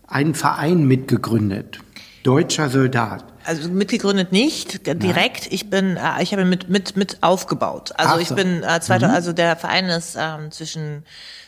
einen 0.07 0.33
Verein 0.33 0.85
mitgegründet. 0.87 1.79
Deutscher 2.23 2.69
Soldat. 2.69 3.25
Also 3.43 3.69
mitgegründet 3.69 4.31
nicht 4.31 4.87
direkt. 4.87 5.41
Nein. 5.41 5.49
Ich 5.51 5.69
bin, 5.69 5.97
äh, 5.97 6.23
ich 6.23 6.31
habe 6.31 6.45
mit 6.45 6.69
mit 6.69 6.95
mit 6.95 7.17
aufgebaut. 7.21 7.91
Also 7.97 8.15
so. 8.15 8.21
ich 8.21 8.29
bin 8.29 8.63
äh, 8.63 8.79
2000, 8.79 9.01
mhm. 9.01 9.15
also 9.15 9.33
der 9.33 9.55
Verein 9.55 9.85
ist 9.85 10.15
ähm, 10.17 10.49
zwischen 10.51 11.03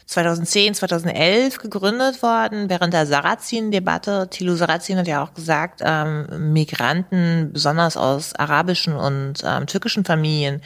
2010, 0.07 0.73
2011 0.73 1.57
gegründet 1.57 2.23
worden, 2.23 2.69
während 2.69 2.93
der 2.93 3.05
Sarrazin-Debatte. 3.05 4.29
Thilo 4.29 4.55
Sarrazin 4.55 4.97
hat 4.97 5.07
ja 5.07 5.21
auch 5.21 5.33
gesagt, 5.33 5.81
ähm, 5.83 6.53
Migranten, 6.53 7.49
besonders 7.51 7.97
aus 7.97 8.33
arabischen 8.33 8.95
und 8.95 9.43
ähm, 9.45 9.67
türkischen 9.67 10.05
Familien, 10.05 10.61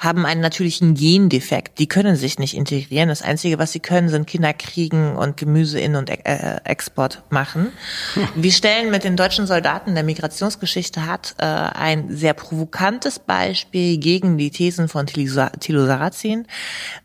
haben 0.00 0.26
einen 0.26 0.40
natürlichen 0.40 0.94
Gendefekt. 0.94 1.78
Die 1.78 1.86
können 1.86 2.16
sich 2.16 2.40
nicht 2.40 2.56
integrieren. 2.56 3.08
Das 3.08 3.22
Einzige, 3.22 3.60
was 3.60 3.70
sie 3.70 3.78
können, 3.78 4.08
sind 4.08 4.26
Kinder 4.26 4.52
kriegen 4.52 5.14
und 5.14 5.36
Gemüse 5.36 5.78
in- 5.78 5.94
und 5.94 6.10
äh, 6.10 6.60
Export 6.64 7.22
machen. 7.30 7.68
Wir 8.34 8.50
stellen 8.50 8.90
mit 8.90 9.04
den 9.04 9.16
deutschen 9.16 9.46
Soldaten 9.46 9.94
der 9.94 10.02
Migrationsgeschichte 10.02 11.06
hat 11.06 11.36
äh, 11.38 11.44
ein 11.44 12.16
sehr 12.16 12.34
provokantes 12.34 13.20
Beispiel 13.20 13.98
gegen 13.98 14.38
die 14.38 14.50
Thesen 14.50 14.88
von 14.88 15.06
Thilo 15.06 15.86
Sarrazin, 15.86 16.48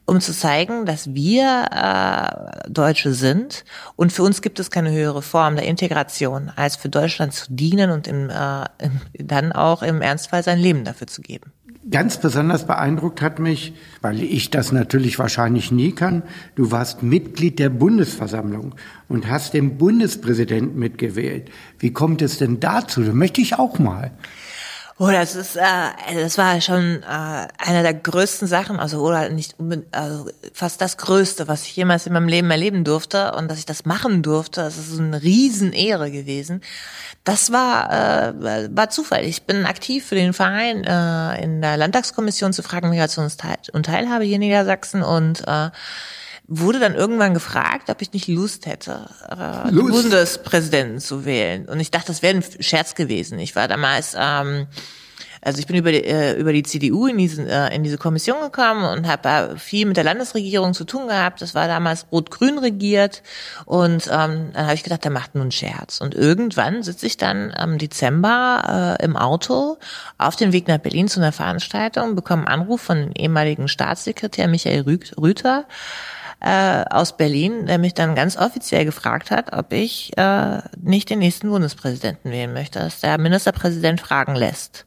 um 0.05 0.19
zu 0.19 0.33
zeigen, 0.33 0.85
dass 0.87 1.13
wir 1.13 1.66
äh, 1.71 2.69
Deutsche 2.69 3.13
sind. 3.13 3.65
Und 3.95 4.11
für 4.11 4.23
uns 4.23 4.41
gibt 4.41 4.59
es 4.59 4.71
keine 4.71 4.91
höhere 4.91 5.21
Form 5.21 5.55
der 5.55 5.65
Integration, 5.65 6.51
als 6.55 6.75
für 6.75 6.89
Deutschland 6.89 7.33
zu 7.33 7.45
dienen 7.49 7.91
und 7.91 8.07
im, 8.07 8.29
äh, 8.29 8.65
dann 9.13 9.51
auch 9.51 9.81
im 9.83 10.01
Ernstfall 10.01 10.43
sein 10.43 10.59
Leben 10.59 10.83
dafür 10.83 11.07
zu 11.07 11.21
geben. 11.21 11.51
Ganz 11.89 12.17
besonders 12.17 12.67
beeindruckt 12.67 13.21
hat 13.21 13.39
mich, 13.39 13.73
weil 14.01 14.21
ich 14.21 14.49
das 14.49 14.73
natürlich 14.73 15.19
wahrscheinlich 15.19 15.71
nie 15.71 15.93
kann, 15.93 16.23
du 16.55 16.69
warst 16.71 17.01
Mitglied 17.01 17.59
der 17.59 17.69
Bundesversammlung 17.69 18.75
und 19.07 19.29
hast 19.29 19.53
den 19.53 19.77
Bundespräsidenten 19.77 20.77
mitgewählt. 20.77 21.49
Wie 21.79 21.93
kommt 21.93 22.21
es 22.21 22.39
denn 22.39 22.59
dazu? 22.59 23.03
Da 23.03 23.13
möchte 23.13 23.39
ich 23.39 23.57
auch 23.57 23.79
mal. 23.79 24.11
Oh, 24.99 25.11
das 25.11 25.35
ist, 25.35 25.55
äh, 25.55 25.61
das 26.15 26.39
war 26.39 26.59
schon 26.59 27.03
äh, 27.03 27.05
einer 27.05 27.83
der 27.83 27.93
größten 27.93 28.47
Sachen, 28.47 28.79
also 28.79 28.99
oder 29.01 29.29
nicht 29.29 29.55
also 29.91 30.27
fast 30.53 30.81
das 30.81 30.97
Größte, 30.97 31.47
was 31.47 31.65
ich 31.65 31.75
jemals 31.75 32.07
in 32.07 32.13
meinem 32.13 32.27
Leben 32.27 32.49
erleben 32.49 32.83
durfte 32.83 33.33
und 33.33 33.47
dass 33.47 33.59
ich 33.59 33.67
das 33.67 33.85
machen 33.85 34.23
durfte. 34.23 34.61
Das 34.61 34.75
ist 34.75 34.97
eine 34.99 35.21
Riesenehre 35.21 36.09
gewesen. 36.09 36.61
Das 37.23 37.51
war 37.51 37.91
äh, 37.91 38.69
war 38.75 38.89
Zufall. 38.89 39.23
Ich 39.25 39.43
bin 39.43 39.67
aktiv 39.67 40.03
für 40.03 40.15
den 40.15 40.33
Verein 40.33 40.83
äh, 40.83 41.43
in 41.43 41.61
der 41.61 41.77
Landtagskommission 41.77 42.51
zu 42.51 42.63
Fragen 42.63 42.89
Migration 42.89 43.29
und 43.73 43.85
Teilhabe 43.85 44.23
hier 44.23 44.35
in 44.35 44.41
Niedersachsen 44.41 45.03
und 45.03 45.47
äh, 45.47 45.69
wurde 46.47 46.79
dann 46.79 46.95
irgendwann 46.95 47.33
gefragt, 47.33 47.89
ob 47.89 48.01
ich 48.01 48.13
nicht 48.13 48.27
Lust 48.27 48.65
hätte, 48.65 49.09
äh, 49.29 49.69
Lust. 49.69 50.03
Bundespräsidenten 50.03 50.99
zu 50.99 51.25
wählen. 51.25 51.67
Und 51.67 51.79
ich 51.79 51.91
dachte, 51.91 52.07
das 52.07 52.21
wäre 52.21 52.37
ein 52.37 52.43
Scherz 52.61 52.95
gewesen. 52.95 53.37
Ich 53.39 53.55
war 53.55 53.67
damals, 53.67 54.15
ähm, 54.17 54.67
also 55.41 55.59
ich 55.59 55.67
bin 55.67 55.75
über 55.75 55.91
die, 55.91 56.05
äh, 56.05 56.39
über 56.39 56.53
die 56.53 56.63
CDU 56.63 57.05
in, 57.07 57.17
diesen, 57.17 57.47
äh, 57.47 57.75
in 57.75 57.83
diese 57.83 57.97
Kommission 57.97 58.39
gekommen 58.39 58.85
und 58.85 59.07
habe 59.07 59.59
viel 59.59 59.85
mit 59.85 59.97
der 59.97 60.05
Landesregierung 60.05 60.73
zu 60.73 60.85
tun 60.85 61.07
gehabt. 61.09 61.41
Das 61.41 61.53
war 61.53 61.67
damals 61.67 62.05
rot-grün 62.13 62.57
regiert. 62.57 63.23
Und 63.65 64.07
ähm, 64.07 64.51
dann 64.53 64.65
habe 64.65 64.73
ich 64.73 64.83
gedacht, 64.83 65.03
der 65.03 65.11
macht 65.11 65.35
nur 65.35 65.41
einen 65.41 65.51
Scherz. 65.51 65.99
Und 65.99 66.15
irgendwann 66.15 66.81
sitze 66.81 67.07
ich 67.07 67.17
dann 67.17 67.49
im 67.51 67.77
Dezember 67.77 68.97
äh, 68.99 69.03
im 69.03 69.17
Auto 69.17 69.77
auf 70.17 70.37
dem 70.37 70.53
Weg 70.53 70.69
nach 70.69 70.77
Berlin 70.77 71.09
zu 71.09 71.19
einer 71.19 71.33
Veranstaltung, 71.33 72.15
bekomme 72.15 72.47
einen 72.47 72.61
Anruf 72.61 72.81
von 72.81 72.97
dem 72.97 73.11
ehemaligen 73.11 73.67
Staatssekretär 73.67 74.47
Michael 74.47 74.85
Rüther 75.17 75.65
äh, 76.39 76.83
aus 76.89 77.17
Berlin, 77.17 77.65
der 77.65 77.77
mich 77.77 77.93
dann 77.93 78.15
ganz 78.15 78.37
offiziell 78.37 78.85
gefragt 78.85 79.31
hat, 79.31 79.53
ob 79.53 79.73
ich 79.73 80.15
äh, 80.17 80.59
nicht 80.79 81.09
den 81.09 81.19
nächsten 81.19 81.49
Bundespräsidenten 81.49 82.31
wählen 82.31 82.53
möchte, 82.53 82.79
dass 82.79 83.01
der 83.01 83.17
Ministerpräsident 83.17 84.01
fragen 84.01 84.35
lässt. 84.35 84.85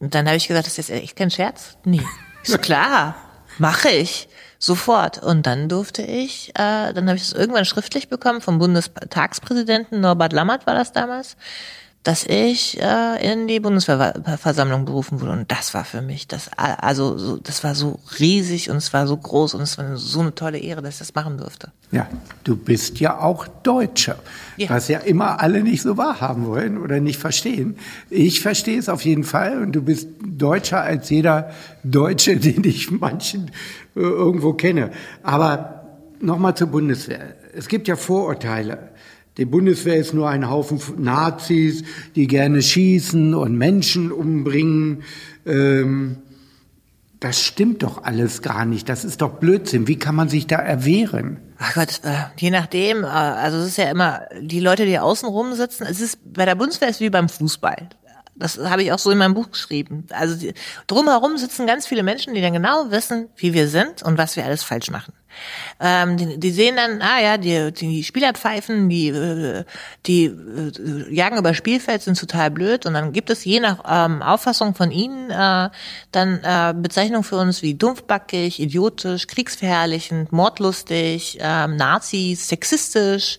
Und 0.00 0.14
dann 0.14 0.26
habe 0.26 0.36
ich 0.36 0.48
gesagt, 0.48 0.66
das 0.66 0.78
ist 0.78 0.90
echt 0.90 1.16
kein 1.16 1.30
Scherz? 1.30 1.76
Nee. 1.84 2.02
Ist 2.42 2.60
klar, 2.62 3.14
mache 3.58 3.90
ich. 3.90 4.28
Sofort. 4.62 5.22
Und 5.22 5.46
dann 5.46 5.70
durfte 5.70 6.02
ich, 6.02 6.50
äh, 6.50 6.92
dann 6.92 7.08
habe 7.08 7.16
ich 7.16 7.22
es 7.22 7.32
irgendwann 7.32 7.64
schriftlich 7.64 8.08
bekommen 8.08 8.42
vom 8.42 8.58
Bundestagspräsidenten 8.58 10.00
Norbert 10.00 10.34
Lammert 10.34 10.66
war 10.66 10.74
das 10.74 10.92
damals 10.92 11.36
dass 12.02 12.24
ich 12.24 12.80
äh, 12.80 13.32
in 13.32 13.46
die 13.46 13.60
Bundesversammlung 13.60 14.86
berufen 14.86 15.20
wurde. 15.20 15.32
Und 15.32 15.52
das 15.52 15.74
war 15.74 15.84
für 15.84 16.00
mich, 16.00 16.26
das, 16.26 16.48
also 16.56 17.18
so, 17.18 17.36
das 17.36 17.62
war 17.62 17.74
so 17.74 18.00
riesig 18.18 18.70
und 18.70 18.76
es 18.76 18.94
war 18.94 19.06
so 19.06 19.16
groß 19.16 19.52
und 19.52 19.60
es 19.60 19.76
war 19.76 19.96
so 19.98 20.20
eine 20.20 20.34
tolle 20.34 20.58
Ehre, 20.58 20.80
dass 20.80 20.94
ich 20.94 20.98
das 21.00 21.14
machen 21.14 21.36
durfte. 21.36 21.72
Ja, 21.92 22.08
du 22.44 22.56
bist 22.56 23.00
ja 23.00 23.18
auch 23.18 23.46
Deutscher, 23.46 24.16
ja. 24.56 24.70
was 24.70 24.88
ja 24.88 25.00
immer 25.00 25.40
alle 25.40 25.62
nicht 25.62 25.82
so 25.82 25.98
wahrhaben 25.98 26.46
wollen 26.46 26.78
oder 26.78 27.00
nicht 27.00 27.18
verstehen. 27.18 27.76
Ich 28.08 28.40
verstehe 28.40 28.78
es 28.78 28.88
auf 28.88 29.04
jeden 29.04 29.24
Fall 29.24 29.60
und 29.60 29.72
du 29.72 29.82
bist 29.82 30.08
Deutscher 30.24 30.80
als 30.80 31.10
jeder 31.10 31.50
Deutsche, 31.84 32.36
den 32.38 32.64
ich 32.64 32.90
manchen 32.90 33.50
äh, 33.94 34.00
irgendwo 34.00 34.54
kenne. 34.54 34.90
Aber 35.22 35.84
nochmal 36.20 36.56
zur 36.56 36.68
Bundeswehr. 36.68 37.34
Es 37.54 37.68
gibt 37.68 37.88
ja 37.88 37.96
Vorurteile 37.96 38.90
die 39.36 39.44
Bundeswehr 39.44 39.96
ist 39.96 40.12
nur 40.12 40.28
ein 40.28 40.50
Haufen 40.50 40.80
Nazis, 41.02 41.84
die 42.14 42.26
gerne 42.26 42.62
schießen 42.62 43.34
und 43.34 43.56
Menschen 43.56 44.12
umbringen. 44.12 45.02
Ähm, 45.46 46.18
das 47.20 47.40
stimmt 47.40 47.82
doch 47.82 48.02
alles 48.02 48.42
gar 48.42 48.64
nicht. 48.64 48.88
Das 48.88 49.04
ist 49.04 49.20
doch 49.20 49.34
Blödsinn. 49.34 49.86
Wie 49.86 49.98
kann 49.98 50.14
man 50.14 50.28
sich 50.28 50.46
da 50.46 50.56
erwehren? 50.56 51.38
Ach 51.58 51.74
Gott, 51.74 52.00
äh, 52.02 52.14
je 52.38 52.50
nachdem. 52.50 53.04
Äh, 53.04 53.08
also 53.08 53.58
es 53.58 53.68
ist 53.68 53.78
ja 53.78 53.90
immer 53.90 54.22
die 54.40 54.60
Leute, 54.60 54.86
die 54.86 54.98
außen 54.98 55.28
rum 55.28 55.54
sitzen. 55.54 55.84
Es 55.84 56.00
ist 56.00 56.18
bei 56.32 56.46
der 56.46 56.54
Bundeswehr 56.54 56.88
ist 56.88 57.00
wie 57.00 57.10
beim 57.10 57.28
Fußball. 57.28 57.90
Das 58.36 58.58
habe 58.58 58.82
ich 58.82 58.90
auch 58.90 58.98
so 58.98 59.10
in 59.10 59.18
meinem 59.18 59.34
Buch 59.34 59.50
geschrieben. 59.50 60.06
Also 60.10 60.34
die, 60.34 60.54
drumherum 60.86 61.36
sitzen 61.36 61.66
ganz 61.66 61.86
viele 61.86 62.02
Menschen, 62.02 62.32
die 62.32 62.40
dann 62.40 62.54
genau 62.54 62.90
wissen, 62.90 63.28
wie 63.36 63.52
wir 63.52 63.68
sind 63.68 64.02
und 64.02 64.16
was 64.16 64.36
wir 64.36 64.46
alles 64.46 64.62
falsch 64.62 64.90
machen. 64.90 65.12
Ähm, 65.80 66.16
die, 66.16 66.38
die 66.38 66.50
sehen 66.50 66.76
dann, 66.76 67.02
ah 67.02 67.20
ja, 67.20 67.36
die, 67.38 67.72
die 67.72 68.04
Spieler 68.04 68.32
pfeifen, 68.32 68.88
die, 68.88 69.08
äh, 69.08 69.64
die 70.06 70.24
äh, 70.26 71.14
jagen 71.14 71.38
über 71.38 71.54
Spielfeld, 71.54 72.02
sind 72.02 72.18
total 72.18 72.50
blöd. 72.50 72.86
Und 72.86 72.94
dann 72.94 73.12
gibt 73.12 73.30
es 73.30 73.44
je 73.44 73.60
nach 73.60 73.82
ähm, 73.88 74.22
Auffassung 74.22 74.74
von 74.74 74.90
ihnen 74.90 75.30
äh, 75.30 75.70
dann 76.12 76.40
äh, 76.42 76.74
Bezeichnungen 76.76 77.24
für 77.24 77.36
uns 77.36 77.62
wie 77.62 77.74
dumpfbackig, 77.74 78.60
idiotisch, 78.60 79.26
kriegsverherrlichend, 79.26 80.32
mordlustig, 80.32 81.38
ähm, 81.40 81.76
Nazis, 81.76 82.48
sexistisch. 82.48 83.38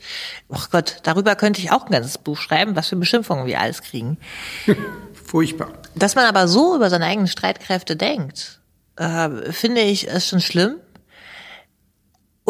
Oh 0.50 0.58
Gott, 0.72 0.98
darüber 1.04 1.36
könnte 1.36 1.62
ich 1.62 1.72
auch 1.72 1.86
ein 1.86 1.92
ganzes 1.92 2.18
Buch 2.18 2.38
schreiben, 2.38 2.76
was 2.76 2.90
für 2.90 2.96
Beschimpfungen 2.96 3.46
wir 3.46 3.60
alles 3.60 3.82
kriegen. 3.82 4.18
Furchtbar. 5.26 5.70
Dass 5.96 6.16
man 6.16 6.26
aber 6.26 6.48
so 6.48 6.76
über 6.76 6.90
seine 6.90 7.06
eigenen 7.06 7.28
Streitkräfte 7.28 7.96
denkt, 7.96 8.60
äh, 8.98 9.52
finde 9.52 9.82
ich, 9.82 10.08
ist 10.08 10.28
schon 10.28 10.42
schlimm. 10.42 10.76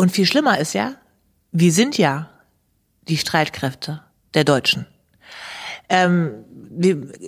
Und 0.01 0.11
viel 0.11 0.25
schlimmer 0.25 0.57
ist 0.57 0.73
ja, 0.73 0.95
wir 1.51 1.71
sind 1.71 1.95
ja 1.95 2.27
die 3.07 3.17
Streitkräfte 3.17 4.01
der 4.33 4.43
Deutschen. 4.43 4.87
Ähm, 5.89 6.43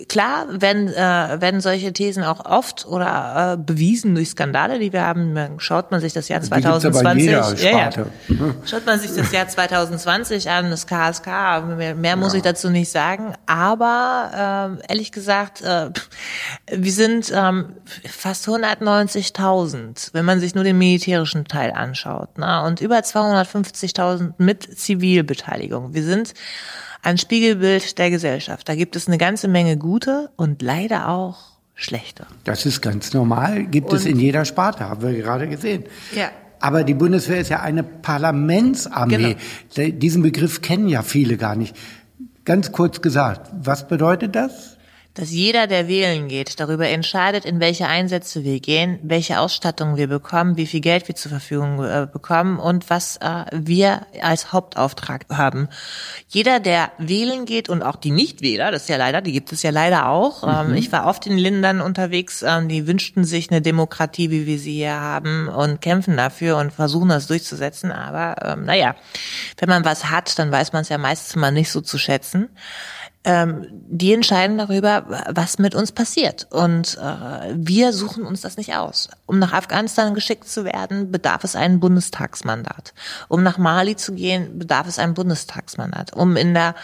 klar 0.08 0.46
werden, 0.50 0.88
äh, 0.88 1.40
werden 1.40 1.60
solche 1.60 1.92
Thesen 1.92 2.24
auch 2.24 2.44
oft 2.44 2.86
oder 2.86 3.54
äh, 3.54 3.62
bewiesen 3.62 4.14
durch 4.14 4.30
Skandale, 4.30 4.78
die 4.78 4.92
wir 4.92 5.02
haben. 5.02 5.38
Schaut 5.58 5.90
man 5.90 6.00
sich 6.00 6.12
das 6.12 6.28
Jahr 6.28 6.40
2020, 6.40 7.26
ja, 7.26 7.52
ja. 7.62 7.90
schaut 8.64 8.86
man 8.86 8.98
sich 8.98 9.14
das 9.14 9.32
Jahr 9.32 9.48
2020 9.48 10.48
an, 10.50 10.70
das 10.70 10.86
KSK, 10.86 11.26
mehr, 11.76 11.94
mehr 11.94 12.16
muss 12.16 12.32
ja. 12.32 12.38
ich 12.38 12.42
dazu 12.42 12.70
nicht 12.70 12.90
sagen. 12.90 13.34
Aber 13.46 14.78
äh, 14.80 14.90
ehrlich 14.90 15.12
gesagt, 15.12 15.62
äh, 15.62 15.90
wir 16.70 16.92
sind 16.92 17.32
ähm, 17.34 17.74
fast 18.06 18.48
190.000, 18.48 20.10
wenn 20.12 20.24
man 20.24 20.40
sich 20.40 20.54
nur 20.54 20.64
den 20.64 20.78
militärischen 20.78 21.44
Teil 21.44 21.72
anschaut, 21.72 22.38
ne? 22.38 22.62
und 22.62 22.80
über 22.80 22.98
250.000 22.98 24.34
mit 24.38 24.62
Zivilbeteiligung. 24.62 25.94
Wir 25.94 26.04
sind 26.04 26.34
ein 27.04 27.18
Spiegelbild 27.18 27.98
der 27.98 28.10
Gesellschaft. 28.10 28.68
Da 28.68 28.74
gibt 28.74 28.96
es 28.96 29.06
eine 29.06 29.18
ganze 29.18 29.46
Menge 29.46 29.76
gute 29.76 30.30
und 30.36 30.62
leider 30.62 31.08
auch 31.08 31.36
schlechte. 31.74 32.26
Das 32.44 32.66
ist 32.66 32.80
ganz 32.80 33.12
normal, 33.12 33.64
gibt 33.64 33.90
und 33.90 33.96
es 33.96 34.06
in 34.06 34.18
jeder 34.18 34.44
Sparte, 34.44 34.88
haben 34.88 35.02
wir 35.02 35.12
gerade 35.12 35.48
gesehen. 35.48 35.84
Ja. 36.14 36.30
Aber 36.60 36.82
die 36.82 36.94
Bundeswehr 36.94 37.40
ist 37.40 37.50
ja 37.50 37.60
eine 37.60 37.82
Parlamentsarmee. 37.82 39.36
Genau. 39.74 39.90
Diesen 39.98 40.22
Begriff 40.22 40.62
kennen 40.62 40.88
ja 40.88 41.02
viele 41.02 41.36
gar 41.36 41.56
nicht. 41.56 41.76
Ganz 42.44 42.72
kurz 42.72 43.02
gesagt, 43.02 43.50
was 43.52 43.86
bedeutet 43.86 44.34
das? 44.34 44.78
Dass 45.14 45.30
jeder, 45.30 45.68
der 45.68 45.86
wählen 45.86 46.26
geht, 46.26 46.58
darüber 46.58 46.88
entscheidet, 46.88 47.44
in 47.44 47.60
welche 47.60 47.86
Einsätze 47.86 48.42
wir 48.42 48.58
gehen, 48.58 48.98
welche 49.02 49.38
Ausstattung 49.38 49.96
wir 49.96 50.08
bekommen, 50.08 50.56
wie 50.56 50.66
viel 50.66 50.80
Geld 50.80 51.06
wir 51.06 51.14
zur 51.14 51.30
Verfügung 51.30 51.82
äh, 51.84 52.08
bekommen 52.12 52.58
und 52.58 52.90
was 52.90 53.18
äh, 53.18 53.44
wir 53.52 54.06
als 54.20 54.52
Hauptauftrag 54.52 55.26
haben. 55.30 55.68
Jeder, 56.28 56.58
der 56.58 56.90
wählen 56.98 57.44
geht 57.44 57.68
und 57.68 57.82
auch 57.82 57.94
die 57.94 58.10
Nichtwähler, 58.10 58.72
das 58.72 58.82
ist 58.82 58.88
ja 58.88 58.96
leider, 58.96 59.22
die 59.22 59.32
gibt 59.32 59.52
es 59.52 59.62
ja 59.62 59.70
leider 59.70 60.08
auch. 60.08 60.42
Ähm, 60.42 60.70
mhm. 60.70 60.74
ich 60.74 60.90
war 60.90 61.06
oft 61.06 61.26
in 61.26 61.38
Ländern 61.38 61.80
unterwegs, 61.80 62.42
ähm, 62.42 62.68
die 62.68 62.88
wünschten 62.88 63.24
sich 63.24 63.50
eine 63.50 63.62
Demokratie, 63.62 64.32
wie 64.32 64.46
wir 64.46 64.58
sie 64.58 64.74
hier 64.74 65.00
haben 65.00 65.48
und 65.48 65.80
kämpfen 65.80 66.16
dafür 66.16 66.56
und 66.56 66.72
versuchen 66.72 67.10
das 67.10 67.28
durchzusetzen. 67.28 67.92
Aber 67.92 68.34
ähm, 68.44 68.64
naja, 68.64 68.96
wenn 69.58 69.68
man 69.68 69.84
was 69.84 70.10
hat, 70.10 70.36
dann 70.40 70.50
weiß 70.50 70.72
man 70.72 70.82
es 70.82 70.88
ja 70.88 70.98
meistens 70.98 71.36
mal 71.36 71.52
nicht 71.52 71.70
so 71.70 71.80
zu 71.80 71.98
schätzen 71.98 72.48
ähm, 73.24 73.66
die 73.70 74.12
entscheiden 74.12 74.58
darüber, 74.58 75.06
was 75.30 75.58
mit 75.58 75.74
uns 75.74 75.92
passiert. 75.92 76.46
Und 76.50 76.98
äh, 76.98 77.54
wir 77.54 77.94
suchen 77.94 78.24
uns 78.24 78.42
das 78.42 78.58
nicht 78.58 78.74
aus. 78.74 79.08
Um 79.24 79.38
nach 79.38 79.52
Afghanistan 79.52 80.14
geschickt 80.14 80.46
zu 80.46 80.64
werden, 80.64 81.10
bedarf 81.10 81.42
es 81.42 81.56
ein 81.56 81.80
Bundestagsmandat. 81.80 82.92
Um 83.28 83.42
nach 83.42 83.56
Mali 83.56 83.96
zu 83.96 84.12
gehen, 84.12 84.58
bedarf 84.58 84.86
es 84.88 84.98
ein 84.98 85.14
Bundestagsmandat. 85.14 86.12
Um 86.12 86.36
in 86.36 86.52
der, 86.52 86.74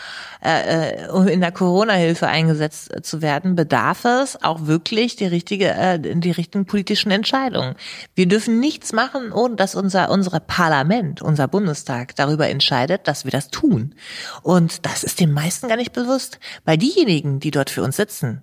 äh, 0.42 1.09
äh 1.09 1.09
um 1.11 1.29
in 1.29 1.40
der 1.40 1.53
Corona-Hilfe 1.53 2.26
eingesetzt 2.26 2.90
zu 3.03 3.20
werden, 3.20 3.55
bedarf 3.55 4.07
es 4.07 4.42
auch 4.42 4.66
wirklich 4.66 5.16
die 5.16 5.26
richtige, 5.26 5.68
äh, 5.70 5.98
die 5.98 6.31
richtigen 6.31 6.64
politischen 6.64 7.11
Entscheidungen. 7.11 7.74
Wir 8.14 8.26
dürfen 8.26 8.61
nichts 8.61 8.94
machen, 8.94 9.33
ohne 9.33 9.57
dass 9.57 9.74
unser, 9.74 10.11
unser 10.11 10.40
Parlament, 10.40 11.20
unser 11.20 11.48
Bundestag 11.48 12.16
darüber 12.16 12.48
entscheidet, 12.48 13.07
dass 13.09 13.24
wir 13.24 13.31
das 13.31 13.48
tun. 13.48 13.94
Und 14.42 14.87
das 14.87 15.05
ist 15.05 15.20
den 15.20 15.33
meisten 15.33 15.68
gar 15.68 15.76
nicht 15.76 15.92
bewusst 15.92 16.30
bewusst, 16.31 16.38
weil 16.64 16.79
diejenigen, 16.79 17.40
die 17.40 17.51
dort 17.51 17.71
für 17.71 17.83
uns 17.83 17.97
sitzen, 17.97 18.43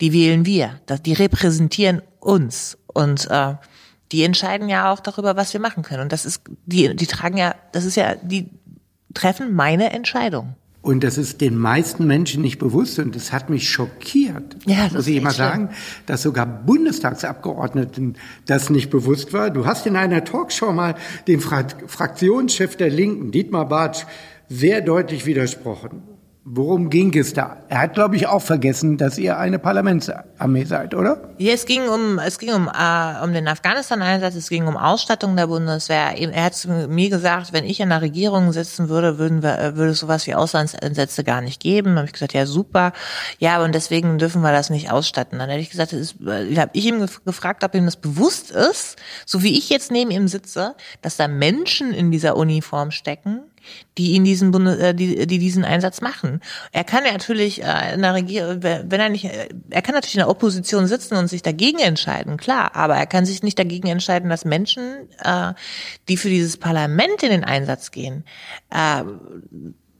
die 0.00 0.12
wählen 0.12 0.44
wir, 0.44 0.80
die 1.04 1.14
repräsentieren 1.14 2.02
uns 2.20 2.78
und 2.86 3.28
äh, 3.30 3.54
die 4.12 4.22
entscheiden 4.22 4.68
ja 4.68 4.92
auch 4.92 5.00
darüber, 5.00 5.36
was 5.36 5.52
wir 5.52 5.60
machen 5.60 5.82
können. 5.82 6.02
Und 6.02 6.12
das 6.12 6.26
ist, 6.26 6.42
die, 6.66 6.94
die 6.94 7.06
tragen 7.06 7.36
ja, 7.36 7.54
das 7.72 7.84
ist 7.84 7.96
ja, 7.96 8.14
die 8.14 8.50
treffen 9.14 9.54
meine 9.54 9.92
Entscheidung. 9.92 10.54
Und 10.82 11.02
das 11.02 11.18
ist 11.18 11.40
den 11.40 11.58
meisten 11.58 12.06
Menschen 12.06 12.42
nicht 12.42 12.60
bewusst 12.60 13.00
und 13.00 13.16
das 13.16 13.32
hat 13.32 13.50
mich 13.50 13.68
schockiert. 13.68 14.56
Ja, 14.66 14.84
das 14.84 14.92
muss 14.92 15.06
ich 15.08 15.16
immer 15.16 15.32
sagen, 15.32 15.70
dass 16.04 16.22
sogar 16.22 16.46
Bundestagsabgeordneten 16.46 18.16
das 18.44 18.70
nicht 18.70 18.88
bewusst 18.90 19.32
war. 19.32 19.50
Du 19.50 19.66
hast 19.66 19.86
in 19.86 19.96
einer 19.96 20.22
Talkshow 20.22 20.70
mal 20.72 20.94
dem 21.26 21.40
Fraktionschef 21.40 22.76
der 22.76 22.90
Linken, 22.90 23.32
Dietmar 23.32 23.68
Bartsch, 23.68 24.04
sehr 24.48 24.80
deutlich 24.80 25.26
widersprochen. 25.26 26.15
Worum 26.48 26.90
ging 26.90 27.12
es 27.18 27.32
da? 27.32 27.56
Er 27.68 27.80
hat, 27.80 27.94
glaube 27.94 28.14
ich, 28.14 28.28
auch 28.28 28.40
vergessen, 28.40 28.98
dass 28.98 29.18
ihr 29.18 29.36
eine 29.36 29.58
Parlamentsarmee 29.58 30.62
seid, 30.62 30.94
oder? 30.94 31.34
Ja, 31.38 31.52
es 31.52 31.66
ging 31.66 31.88
um 31.88 32.20
es 32.20 32.38
ging 32.38 32.54
um 32.54 32.68
äh, 32.68 33.24
um 33.24 33.32
den 33.32 33.48
Afghanistan-Einsatz, 33.48 34.36
es 34.36 34.48
ging 34.48 34.68
um 34.68 34.76
Ausstattung 34.76 35.34
der 35.34 35.48
Bundeswehr. 35.48 36.16
Er 36.16 36.44
hat 36.44 36.54
zu 36.54 36.68
mir 36.68 37.10
gesagt, 37.10 37.52
wenn 37.52 37.64
ich 37.64 37.80
in 37.80 37.88
der 37.88 38.00
Regierung 38.00 38.52
sitzen 38.52 38.88
würde, 38.88 39.18
würden 39.18 39.42
wir 39.42 39.58
äh, 39.58 39.76
würde 39.76 39.90
es 39.90 39.98
sowas 39.98 40.28
wie 40.28 40.36
Auslandseinsätze 40.36 41.24
gar 41.24 41.40
nicht 41.40 41.60
geben. 41.60 41.94
Da 41.94 42.02
habe 42.02 42.06
ich 42.06 42.12
gesagt, 42.12 42.32
ja 42.32 42.46
super, 42.46 42.92
ja, 43.40 43.60
und 43.60 43.74
deswegen 43.74 44.16
dürfen 44.18 44.42
wir 44.42 44.52
das 44.52 44.70
nicht 44.70 44.92
ausstatten. 44.92 45.40
Dann 45.40 45.50
hätte 45.50 45.62
ich 45.62 45.70
gesagt, 45.70 45.94
ist, 45.94 46.20
äh, 46.20 46.54
habe 46.58 46.70
ich 46.74 46.86
ihm 46.86 47.04
gefragt, 47.24 47.64
ob 47.64 47.74
ihm 47.74 47.86
das 47.86 47.96
bewusst 47.96 48.52
ist, 48.52 48.94
so 49.24 49.42
wie 49.42 49.58
ich 49.58 49.68
jetzt 49.68 49.90
neben 49.90 50.12
ihm 50.12 50.28
sitze, 50.28 50.76
dass 51.02 51.16
da 51.16 51.26
Menschen 51.26 51.92
in 51.92 52.12
dieser 52.12 52.36
Uniform 52.36 52.92
stecken 52.92 53.40
die 53.98 54.16
in 54.16 54.24
diesen 54.24 54.50
Bundes, 54.50 54.78
äh, 54.78 54.94
die, 54.94 55.26
die 55.26 55.38
diesen 55.38 55.64
Einsatz 55.64 56.00
machen. 56.00 56.40
Er 56.72 56.84
kann 56.84 57.04
ja 57.04 57.12
natürlich 57.12 57.62
äh, 57.62 57.94
in 57.94 58.02
der 58.02 58.14
Regierung, 58.14 58.62
wenn 58.62 59.00
er 59.00 59.08
nicht, 59.08 59.24
äh, 59.24 59.48
er 59.70 59.82
kann 59.82 59.94
natürlich 59.94 60.14
in 60.14 60.20
der 60.20 60.28
Opposition 60.28 60.86
sitzen 60.86 61.16
und 61.16 61.28
sich 61.28 61.42
dagegen 61.42 61.78
entscheiden, 61.78 62.36
klar, 62.36 62.74
aber 62.74 62.96
er 62.96 63.06
kann 63.06 63.26
sich 63.26 63.42
nicht 63.42 63.58
dagegen 63.58 63.88
entscheiden, 63.88 64.30
dass 64.30 64.44
Menschen, 64.44 65.08
äh, 65.22 65.54
die 66.08 66.16
für 66.16 66.28
dieses 66.28 66.56
Parlament 66.56 67.22
in 67.22 67.30
den 67.30 67.44
Einsatz 67.44 67.90
gehen, 67.90 68.24
äh, 68.70 69.02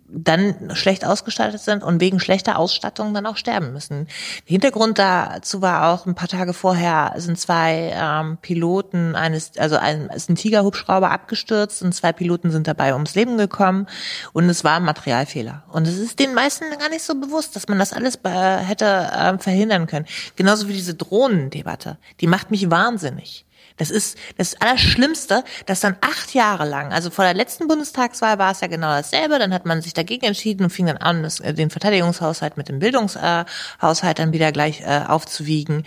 dann 0.09 0.75
schlecht 0.75 1.05
ausgestattet 1.05 1.61
sind 1.61 1.83
und 1.83 2.01
wegen 2.01 2.21
schlechter 2.21 2.59
Ausstattung 2.59 3.13
dann 3.15 3.27
auch 3.27 3.37
sterben 3.37 3.73
müssen. 3.73 4.07
Hintergrund 4.45 4.99
dazu 4.99 5.63
war 5.63 5.93
auch 5.93 6.07
ein 6.07 6.15
paar 6.15 6.29
Tage 6.29 6.53
vorher 6.53 7.15
sind 7.17 7.39
zwei 7.39 7.93
ähm, 7.95 8.39
Piloten 8.41 9.15
eines, 9.15 9.57
also 9.59 9.77
ein, 9.77 10.09
ist 10.11 10.31
ein 10.31 10.37
Tigerhubschrauber 10.37 11.11
abgestürzt 11.11 11.83
und 11.83 11.93
zwei 11.93 12.13
Piloten 12.13 12.51
sind 12.51 12.69
dabei 12.69 12.93
ums 12.93 13.15
Leben 13.15 13.37
gekommen 13.39 13.87
und 14.33 14.49
es 14.49 14.65
war 14.65 14.77
ein 14.77 14.85
Materialfehler. 14.85 15.65
Und 15.73 15.89
es 15.89 15.99
ist 15.99 16.19
den 16.19 16.35
meisten 16.35 16.65
gar 16.79 16.89
nicht 16.89 17.03
so 17.03 17.15
bewusst, 17.15 17.57
dass 17.57 17.69
man 17.69 17.79
das 17.79 17.93
alles 17.93 18.19
hätte 18.25 18.85
äh, 18.85 19.39
verhindern 19.39 19.87
können. 19.87 20.07
Genauso 20.37 20.69
wie 20.69 20.73
diese 20.73 20.95
Drohnendebatte. 20.95 21.99
Die 22.21 22.27
macht 22.27 22.51
mich 22.51 22.71
wahnsinnig. 22.71 23.46
Das 23.77 23.91
ist 23.91 24.17
das 24.39 24.61
Allerschlimmste, 24.61 25.45
dass 25.67 25.81
dann 25.81 25.97
acht 26.01 26.35
Jahre 26.35 26.69
lang, 26.69 26.93
also 26.93 27.11
vor 27.11 27.25
der 27.25 27.35
letzten 27.35 27.69
Bundestagswahl 27.69 28.39
war 28.39 28.53
es 28.53 28.61
ja 28.61 28.69
genau 28.69 28.89
dasselbe, 28.89 29.39
dann 29.39 29.53
hat 29.53 29.67
man 29.67 29.83
sich 29.83 29.95
dagegen 29.95 30.27
entschieden 30.27 30.65
und 30.65 30.71
fing 30.71 30.87
dann 30.87 30.97
an, 30.97 31.25
äh, 31.43 31.55
den 31.55 31.71
Verteidigungshaushalt 31.71 32.57
mit 32.57 32.69
dem 32.69 32.79
Bildungshaushalt 32.79 34.19
dann 34.19 34.33
wieder 34.33 34.53
gleich 34.53 34.81
äh, 34.81 35.03
aufzuwiegen. 35.07 35.85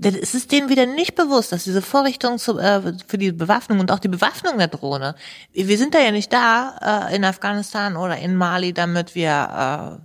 Es 0.00 0.34
ist 0.34 0.52
denen 0.52 0.68
wieder 0.68 0.86
nicht 0.86 1.14
bewusst, 1.14 1.52
dass 1.52 1.64
diese 1.64 1.82
Vorrichtung 1.82 2.38
zu, 2.38 2.58
äh, 2.58 2.94
für 3.06 3.18
die 3.18 3.32
Bewaffnung 3.32 3.80
und 3.80 3.90
auch 3.90 3.98
die 3.98 4.08
Bewaffnung 4.08 4.58
der 4.58 4.68
Drohne, 4.68 5.14
wir 5.52 5.78
sind 5.78 5.94
da 5.94 6.00
ja 6.00 6.10
nicht 6.10 6.32
da 6.32 7.08
in 7.12 7.24
Afghanistan 7.24 7.96
oder 7.96 8.16
in 8.16 8.36
Mali, 8.36 8.72
damit 8.72 9.14
wir 9.14 10.00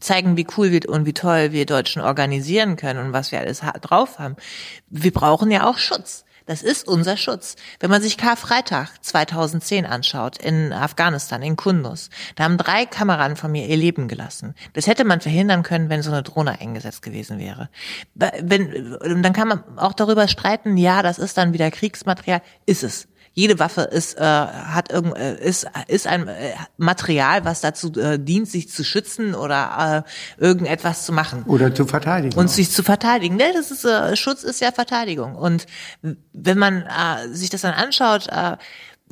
zeigen, 0.00 0.36
wie 0.36 0.46
cool 0.56 0.70
wir 0.70 0.88
und 0.88 1.06
wie 1.06 1.12
toll 1.12 1.52
wir 1.52 1.66
Deutschen 1.66 2.02
organisieren 2.02 2.76
können 2.76 3.04
und 3.04 3.12
was 3.12 3.32
wir 3.32 3.40
alles 3.40 3.62
drauf 3.80 4.18
haben. 4.18 4.36
Wir 4.88 5.12
brauchen 5.12 5.50
ja 5.50 5.66
auch 5.68 5.78
Schutz. 5.78 6.24
Das 6.46 6.62
ist 6.62 6.86
unser 6.86 7.16
Schutz. 7.16 7.56
Wenn 7.80 7.90
man 7.90 8.02
sich 8.02 8.18
Karfreitag 8.18 8.88
2010 9.00 9.86
anschaut 9.86 10.36
in 10.36 10.74
Afghanistan, 10.74 11.42
in 11.42 11.56
Kunduz, 11.56 12.10
da 12.36 12.44
haben 12.44 12.58
drei 12.58 12.84
Kameraden 12.84 13.36
von 13.36 13.50
mir 13.50 13.66
ihr 13.66 13.78
Leben 13.78 14.08
gelassen. 14.08 14.54
Das 14.74 14.86
hätte 14.86 15.04
man 15.04 15.22
verhindern 15.22 15.62
können, 15.62 15.88
wenn 15.88 16.02
so 16.02 16.10
eine 16.10 16.22
Drohne 16.22 16.60
eingesetzt 16.60 17.00
gewesen 17.00 17.38
wäre. 17.38 17.70
Wenn, 18.14 18.98
dann 19.22 19.32
kann 19.32 19.48
man 19.48 19.78
auch 19.78 19.94
darüber 19.94 20.28
streiten, 20.28 20.76
ja, 20.76 21.02
das 21.02 21.18
ist 21.18 21.38
dann 21.38 21.54
wieder 21.54 21.70
Kriegsmaterial. 21.70 22.42
Ist 22.66 22.82
es 22.82 23.08
jede 23.34 23.58
Waffe 23.58 23.82
ist, 23.82 24.16
äh, 24.16 24.22
hat 24.22 24.90
irgend, 24.90 25.16
äh, 25.16 25.36
ist, 25.36 25.66
ist 25.88 26.06
ein 26.06 26.28
äh, 26.28 26.52
Material, 26.76 27.44
was 27.44 27.60
dazu 27.60 27.92
äh, 27.94 28.18
dient, 28.18 28.48
sich 28.48 28.70
zu 28.70 28.84
schützen 28.84 29.34
oder 29.34 30.04
äh, 30.38 30.42
irgendetwas 30.42 31.04
zu 31.04 31.12
machen. 31.12 31.42
Oder 31.46 31.74
zu 31.74 31.84
verteidigen. 31.86 32.38
Und 32.38 32.46
auch. 32.46 32.50
sich 32.50 32.70
zu 32.70 32.84
verteidigen. 32.84 33.36
Ne, 33.36 33.52
das 33.52 33.72
ist, 33.72 33.84
äh, 33.84 34.16
Schutz 34.16 34.44
ist 34.44 34.60
ja 34.60 34.70
Verteidigung. 34.70 35.34
Und 35.34 35.66
wenn 36.32 36.58
man 36.58 36.82
äh, 36.82 37.28
sich 37.32 37.50
das 37.50 37.62
dann 37.62 37.74
anschaut, 37.74 38.28
äh, 38.28 38.56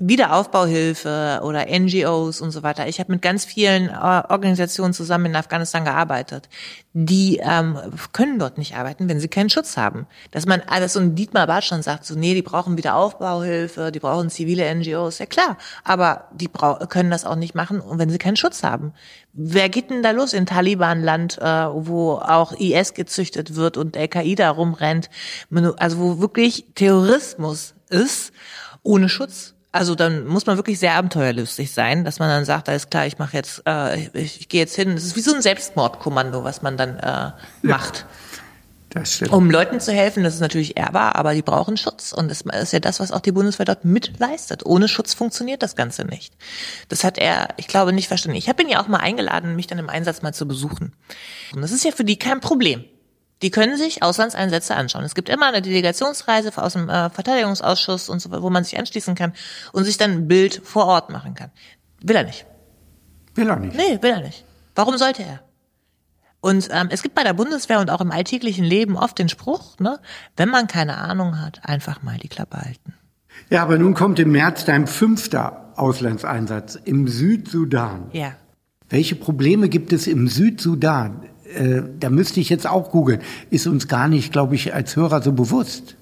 Wiederaufbauhilfe 0.05 1.43
oder 1.45 1.67
NGOs 1.67 2.41
und 2.41 2.51
so 2.51 2.65
weiter. 2.65 2.89
Ich 2.89 2.99
habe 2.99 3.13
mit 3.13 3.23
ganz 3.23 3.45
vielen 3.45 3.89
äh, 3.89 4.23
Organisationen 4.29 4.93
zusammen 4.93 5.27
in 5.27 5.37
Afghanistan 5.37 5.85
gearbeitet. 5.85 6.49
Die 6.93 7.41
ähm, 7.41 7.79
können 8.13 8.41
dort 8.41 8.59
nicht 8.59 8.75
arbeiten, 8.75 9.09
wenn 9.09 9.21
sie 9.21 9.29
keinen 9.29 9.49
Schutz 9.49 9.77
haben. 9.77 10.09
Dass 10.33 10.45
man 10.45 10.61
alles 10.67 10.95
so 10.95 11.01
ein 11.01 11.15
Dietmar 11.15 11.47
Bartsch 11.47 11.69
schon 11.69 11.83
sagt, 11.83 12.05
so 12.05 12.17
nee, 12.17 12.35
die 12.35 12.43
brauchen 12.43 12.77
Wiederaufbauhilfe, 12.77 13.93
die 13.93 14.01
brauchen 14.01 14.29
zivile 14.29 14.75
NGOs, 14.75 15.21
ja 15.21 15.27
klar, 15.27 15.57
aber 15.85 16.25
die 16.33 16.49
können 16.89 17.13
das 17.13 17.25
auch 17.25 17.37
nicht 17.37 17.55
machen, 17.55 17.81
wenn 17.87 18.11
sie 18.11 18.19
keinen 18.19 18.37
Schutz 18.37 18.65
haben. 18.65 18.95
Wer 19.33 19.69
geht 19.69 19.91
denn 19.91 20.03
da 20.03 20.11
los 20.11 20.33
in 20.33 20.47
Taliban-Land, 20.47 21.39
äh, 21.39 21.45
wo 21.45 22.15
auch 22.15 22.53
IS 22.59 22.95
gezüchtet 22.95 23.55
wird 23.55 23.77
und 23.77 23.97
Al-Qaida 23.97 24.51
rumrennt, 24.51 25.11
also 25.77 25.99
wo 25.99 26.19
wirklich 26.19 26.67
Terrorismus 26.75 27.75
ist, 27.89 28.33
ohne 28.83 29.09
Schutz? 29.09 29.55
Also 29.73 29.95
dann 29.95 30.27
muss 30.27 30.45
man 30.45 30.59
wirklich 30.59 30.79
sehr 30.79 30.95
abenteuerlustig 30.95 31.73
sein, 31.73 32.05
dass 32.05 32.19
man 32.19 32.29
dann 32.29 32.45
sagt, 32.45 32.69
alles 32.69 32.91
klar, 32.91 33.07
ich 33.07 33.19
mache 33.19 33.37
jetzt, 33.37 33.63
äh, 33.67 34.07
ich, 34.13 34.41
ich 34.41 34.49
gehe 34.49 34.61
jetzt 34.61 34.77
hin. 34.77 34.95
Das 34.95 35.05
ist 35.05 35.17
wie 35.17 35.21
so 35.21 35.35
ein 35.35 35.41
Selbstmordkommando, 35.41 36.45
was 36.45 36.61
man 36.61 36.77
dann 36.77 36.99
äh, 36.99 37.31
macht. 37.63 38.05
Das 38.91 39.15
stimmt. 39.15 39.33
Um 39.33 39.51
Leuten 39.51 39.81
zu 39.81 39.91
helfen, 39.91 40.23
das 40.23 40.35
ist 40.35 40.41
natürlich 40.41 40.77
ehrbar, 40.77 41.17
aber 41.17 41.33
die 41.33 41.41
brauchen 41.41 41.79
Schutz. 41.79 42.13
Und 42.13 42.31
das 42.31 42.43
ist 42.43 42.73
ja 42.75 42.81
das, 42.81 43.01
was 43.01 43.11
auch 43.11 43.21
die 43.21 43.33
Bundeswehr 43.33 43.65
dort 43.65 43.87
mitleistet. 43.87 44.67
Ohne 44.67 44.87
Schutz 44.89 45.15
funktioniert 45.15 45.63
das 45.63 45.75
Ganze 45.75 46.05
nicht. 46.05 46.35
Das 46.91 47.03
hat 47.03 47.17
er, 47.17 47.49
ich 47.57 47.67
glaube, 47.67 47.95
nicht 47.95 48.09
verstanden. 48.09 48.37
Ich 48.37 48.51
habe 48.51 48.63
ihn 48.63 48.69
ja 48.69 48.83
auch 48.83 48.89
mal 48.89 48.99
eingeladen, 48.99 49.57
mich 49.57 49.67
dann 49.67 49.79
im 49.79 49.89
Einsatz 49.89 50.21
mal 50.21 50.35
zu 50.35 50.47
besuchen. 50.47 50.93
Und 51.55 51.63
das 51.63 51.73
ist 51.73 51.85
ja 51.85 51.93
für 51.93 52.05
die 52.05 52.19
kein 52.19 52.41
Problem. 52.41 52.85
Die 53.43 53.51
können 53.51 53.77
sich 53.77 54.03
Auslandseinsätze 54.03 54.75
anschauen. 54.75 55.05
Es 55.05 55.15
gibt 55.15 55.29
immer 55.29 55.47
eine 55.47 55.63
Delegationsreise 55.63 56.51
aus 56.57 56.75
dem 56.75 56.89
äh, 56.89 57.11
Verteidigungsausschuss 57.11 58.09
und 58.09 58.21
so, 58.21 58.31
wo 58.31 58.51
man 58.51 58.65
sich 58.65 58.79
anschließen 58.79 59.15
kann 59.15 59.33
und 59.73 59.85
sich 59.85 59.99
dann 59.99 60.13
ein 60.13 60.29
Bild 60.29 60.63
vor 60.65 60.87
Ort 60.87 61.11
machen 61.11 61.35
kann. 61.35 61.51
Will 62.01 62.17
er 62.17 62.25
nicht. 62.25 62.47
Will 63.35 63.49
er 63.49 63.57
nicht. 63.57 63.77
Nee, 63.77 63.99
will 64.01 64.11
er 64.11 64.21
nicht. 64.21 64.45
Warum 64.75 64.97
sollte 64.97 65.23
er? 65.23 65.41
Und 66.41 66.69
ähm, 66.73 66.89
es 66.91 67.03
gibt 67.03 67.15
bei 67.15 67.23
der 67.23 67.35
Bundeswehr 67.35 67.81
und 67.81 67.91
auch 67.91 68.01
im 68.01 68.11
alltäglichen 68.11 68.65
Leben 68.65 68.97
oft 68.97 69.19
den 69.19 69.29
Spruch, 69.29 69.79
ne, 69.79 70.01
wenn 70.37 70.49
man 70.49 70.67
keine 70.67 70.99
Ahnung 70.99 71.41
hat, 71.41 71.61
einfach 71.63 72.03
mal 72.03 72.19
die 72.19 72.29
Klappe 72.29 72.59
halten. 72.59 72.95
Ja, 73.49 73.63
aber 73.63 73.79
nun 73.79 73.95
kommt 73.95 74.19
im 74.19 74.33
März 74.33 74.65
dein 74.65 74.87
fünfter 74.87 75.73
Auslandseinsatz 75.77 76.75
im 76.75 77.07
Südsudan. 77.07 78.11
Ja. 78.13 78.35
Welche 78.89 79.15
Probleme 79.15 79.69
gibt 79.69 79.93
es 79.93 80.07
im 80.07 80.29
Südsudan? 80.29 81.29
Äh, 81.55 81.83
da 81.99 82.11
müsste 82.11 82.41
ich 82.41 82.49
jetzt 82.49 82.67
auch 82.67 82.91
googeln. 82.91 83.21
Ist 83.51 83.67
uns 83.67 83.89
gar 83.89 84.09
nicht, 84.09 84.33
glaube 84.33 84.55
ich, 84.55 84.75
als 84.75 84.97
Hörer 84.97 85.23
so 85.23 85.33
bewusst. 85.33 85.97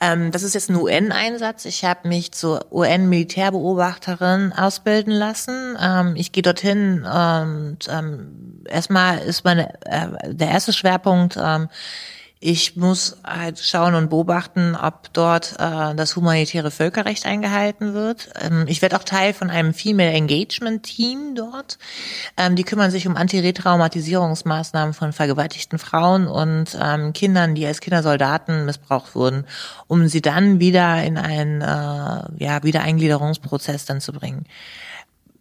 Ähm, 0.00 0.30
das 0.30 0.42
ist 0.42 0.54
jetzt 0.54 0.70
ein 0.70 0.76
UN-Einsatz. 0.76 1.64
Ich 1.64 1.84
habe 1.84 2.08
mich 2.08 2.32
zur 2.32 2.66
UN-Militärbeobachterin 2.72 4.52
ausbilden 4.52 5.12
lassen. 5.12 5.76
Ähm, 5.80 6.14
ich 6.16 6.32
gehe 6.32 6.42
dorthin 6.42 7.04
und 7.04 7.78
ähm, 7.88 8.64
erstmal 8.68 9.18
ist 9.18 9.44
meine 9.44 9.72
äh, 9.84 10.34
der 10.34 10.48
erste 10.48 10.72
Schwerpunkt 10.72 11.38
ähm, 11.40 11.68
ich 12.46 12.76
muss 12.76 13.16
halt 13.24 13.58
schauen 13.58 13.94
und 13.94 14.10
beobachten, 14.10 14.76
ob 14.76 15.10
dort 15.14 15.54
äh, 15.58 15.94
das 15.94 16.14
humanitäre 16.14 16.70
Völkerrecht 16.70 17.24
eingehalten 17.24 17.94
wird. 17.94 18.28
Ähm, 18.38 18.66
ich 18.68 18.82
werde 18.82 18.96
auch 18.96 19.02
Teil 19.02 19.32
von 19.32 19.48
einem 19.48 19.72
Female 19.72 20.10
Engagement 20.10 20.82
Team 20.82 21.34
dort. 21.34 21.78
Ähm, 22.36 22.54
die 22.54 22.64
kümmern 22.64 22.90
sich 22.90 23.06
um 23.06 23.16
Antiretraumatisierungsmaßnahmen 23.16 24.92
von 24.92 25.14
vergewaltigten 25.14 25.78
Frauen 25.78 26.26
und 26.26 26.76
ähm, 26.78 27.14
Kindern, 27.14 27.54
die 27.54 27.64
als 27.64 27.80
Kindersoldaten 27.80 28.66
missbraucht 28.66 29.14
wurden, 29.14 29.46
um 29.86 30.06
sie 30.08 30.20
dann 30.20 30.60
wieder 30.60 31.02
in 31.02 31.16
einen 31.16 31.62
äh, 31.62 32.44
ja, 32.44 32.62
Wiedereingliederungsprozess 32.62 33.86
dann 33.86 34.02
zu 34.02 34.12
bringen. 34.12 34.44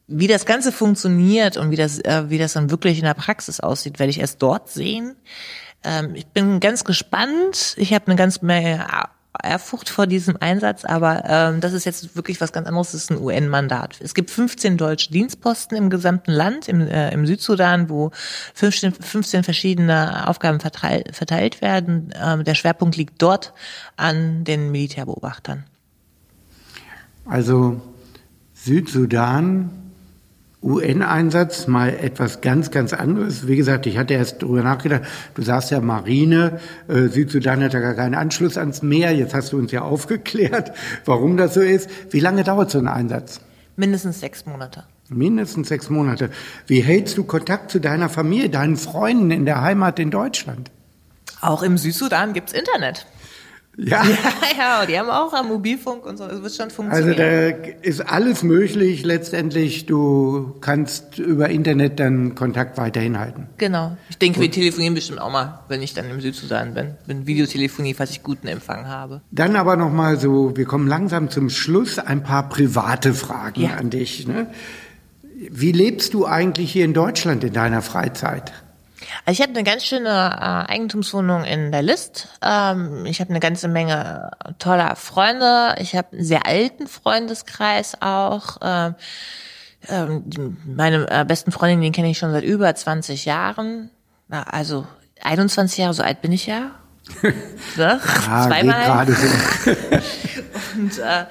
Wie 0.08 0.28
das 0.28 0.46
Ganze 0.46 0.72
funktioniert 0.72 1.58
und 1.58 1.70
wie 1.70 1.76
das, 1.76 2.00
äh, 2.00 2.30
wie 2.30 2.38
das 2.38 2.54
dann 2.54 2.72
wirklich 2.72 3.00
in 3.00 3.04
der 3.04 3.14
Praxis 3.14 3.60
aussieht, 3.60 4.00
werde 4.00 4.12
ich 4.12 4.22
erst 4.22 4.42
dort 4.42 4.70
sehen. 4.70 5.18
Ähm, 5.84 6.16
ich 6.16 6.28
bin 6.28 6.60
ganz 6.60 6.84
gespannt. 6.84 7.76
Ich 7.78 7.94
habe 7.94 8.08
eine 8.08 8.16
ganz 8.16 8.42
Menge 8.42 8.86
Ehrfurcht 9.42 9.90
vor 9.90 10.06
diesem 10.06 10.38
Einsatz, 10.40 10.86
aber 10.86 11.24
ähm, 11.26 11.60
das 11.60 11.74
ist 11.74 11.86
jetzt 11.86 12.16
wirklich 12.16 12.40
was 12.40 12.54
ganz 12.54 12.68
anderes. 12.68 12.92
Das 12.92 13.04
ist 13.04 13.12
ein 13.12 13.20
UN-Mandat. 13.20 14.00
Es 14.00 14.14
gibt 14.14 14.30
15 14.30 14.78
deutsche 14.78 15.12
Dienstposten 15.12 15.76
im 15.76 15.90
gesamten 15.90 16.32
Land, 16.32 16.68
im, 16.68 16.82
äh, 16.82 17.12
im 17.12 17.26
Südsudan, 17.26 17.90
wo 17.90 18.12
15, 18.54 18.94
15 18.94 19.44
verschiedene 19.44 20.28
Aufgaben 20.28 20.60
verteilt, 20.60 21.16
verteilt 21.16 21.62
werden. 21.62 22.14
Ähm, 22.22 22.44
der 22.44 22.54
Schwerpunkt 22.54 22.96
liegt 22.96 23.22
dort 23.22 23.54
an 23.98 24.44
den 24.44 24.72
Militärbeobachtern. 24.72 25.64
Also 27.26 27.82
Südsudan 28.54 29.83
UN-Einsatz 30.64 31.68
mal 31.68 31.90
etwas 31.90 32.42
ganz, 32.42 32.72
ganz 32.72 32.94
anderes. 32.94 33.48
Wie 33.48 33.56
gesagt, 33.56 33.86
ich 33.86 33.98
hatte 33.98 34.14
erst 34.14 34.42
drüber 34.42 34.64
nachgedacht, 34.64 35.04
du 35.36 35.42
sagst 35.42 35.72
ja 35.72 35.82
Marine, 35.82 36.60
äh, 36.88 37.08
Südsudan 37.08 37.62
hat 37.64 37.74
ja 37.74 37.82
gar 37.82 37.94
keinen 37.94 38.16
Anschluss 38.16 38.58
ans 38.58 38.82
Meer. 38.82 39.12
Jetzt 39.12 39.34
hast 39.34 39.52
du 39.52 39.58
uns 39.58 39.72
ja 39.72 39.82
aufgeklärt, 39.84 40.72
warum 41.06 41.38
das 41.38 41.54
so 41.54 41.62
ist. 41.62 41.90
Wie 42.12 42.20
lange 42.20 42.44
dauert 42.44 42.72
so 42.72 42.80
ein 42.80 42.88
Einsatz? 42.88 43.42
Mindestens 43.76 44.20
sechs 44.20 44.46
Monate. 44.46 44.86
Mindestens 45.10 45.68
sechs 45.68 45.90
Monate. 45.90 46.30
Wie 46.68 46.82
hältst 46.82 47.18
du 47.18 47.24
Kontakt 47.24 47.72
zu 47.72 47.80
deiner 47.80 48.08
Familie, 48.08 48.50
deinen 48.50 48.78
Freunden 48.78 49.32
in 49.32 49.46
der 49.46 49.62
Heimat 49.62 50.00
in 50.00 50.12
Deutschland? 50.12 50.72
Auch 51.42 51.62
im 51.62 51.78
Südsudan 51.78 52.34
gibt's 52.34 52.54
Internet. 52.54 53.06
Ja. 53.76 54.04
ja, 54.04 54.06
ja, 54.58 54.86
die 54.86 55.00
haben 55.00 55.10
auch 55.10 55.34
am 55.34 55.48
Mobilfunk 55.48 56.06
und 56.06 56.18
so, 56.18 56.26
es 56.26 56.44
wird 56.44 56.54
schon 56.54 56.66
Also 56.66 56.76
funktionieren. 56.76 57.18
da 57.18 57.68
ist 57.82 58.02
alles 58.02 58.44
möglich 58.44 59.04
letztendlich. 59.04 59.88
Du 59.88 60.56
kannst 60.62 61.18
über 61.18 61.50
Internet 61.50 62.00
dann 62.00 62.36
Kontakt 62.36 62.78
weiterhin 62.78 63.18
halten. 63.20 63.48
genau. 63.58 63.98
Ich 64.10 64.18
denke, 64.20 64.40
wir 64.42 64.52
telefonieren 64.52 64.94
bestimmt 64.94 65.20
auch 65.20 65.32
mal, 65.32 65.62
wenn 65.70 65.82
ich 65.82 65.96
dann 65.96 66.08
im 66.12 66.22
Südsudan 66.22 66.76
bin. 66.76 66.94
Bin 67.08 67.26
Videotelefonie, 67.26 67.96
falls 67.96 68.12
ich 68.12 68.22
guten 68.22 68.48
Empfang 68.48 68.88
habe. 68.88 69.22
Dann 69.32 69.56
aber 69.56 69.76
noch 69.76 69.92
mal 69.92 70.20
so, 70.20 70.56
wir 70.56 70.66
kommen 70.66 70.88
langsam 70.88 71.32
zum 71.32 71.50
Schluss, 71.50 71.98
ein 71.98 72.22
paar 72.22 72.50
private 72.50 73.14
Fragen 73.16 73.62
Ja. 73.62 73.72
an 73.78 73.90
dich. 73.90 74.28
Ne? 74.28 74.48
Wie 75.50 75.72
lebst 75.72 76.14
du 76.14 76.28
eigentlich 76.28 76.72
hier 76.72 76.86
in 76.86 76.94
Deutschland 76.94 77.44
in 77.44 77.54
deiner 77.54 77.82
Freizeit? 77.82 78.54
Also 79.26 79.42
ich 79.42 79.42
habe 79.42 79.58
eine 79.58 79.64
ganz 79.64 79.86
schöne 79.86 80.10
äh, 80.10 80.72
Eigentumswohnung 80.72 81.44
in 81.44 81.72
der 81.72 81.82
List. 81.82 82.28
Ähm, 82.42 83.06
ich 83.06 83.20
habe 83.20 83.30
eine 83.30 83.40
ganze 83.40 83.68
Menge 83.68 84.32
toller 84.60 84.96
Freunde. 84.96 85.76
Ich 85.80 85.96
habe 85.96 86.10
einen 86.14 86.24
sehr 86.24 86.46
alten 86.48 86.88
Freundeskreis 86.88 88.02
auch. 88.02 88.58
Ähm, 88.62 88.96
ähm, 89.90 90.58
meine 90.66 91.10
äh, 91.10 91.26
besten 91.26 91.52
Freundin, 91.52 91.82
den 91.82 91.92
kenne 91.92 92.10
ich 92.10 92.18
schon 92.18 92.32
seit 92.32 92.44
über 92.44 92.74
20 92.74 93.26
Jahren. 93.26 93.90
Na, 94.28 94.44
also 94.44 94.88
21 95.22 95.80
Jahre, 95.80 95.94
so 95.94 96.04
alt 96.04 96.22
bin 96.22 96.32
ich 96.32 96.46
ja. 96.46 96.72
ne? 97.22 98.00
Geht 98.02 98.24
Zweimal. 98.24 99.08
so. 99.08 99.72
Und 100.76 101.00
äh, 101.00 101.26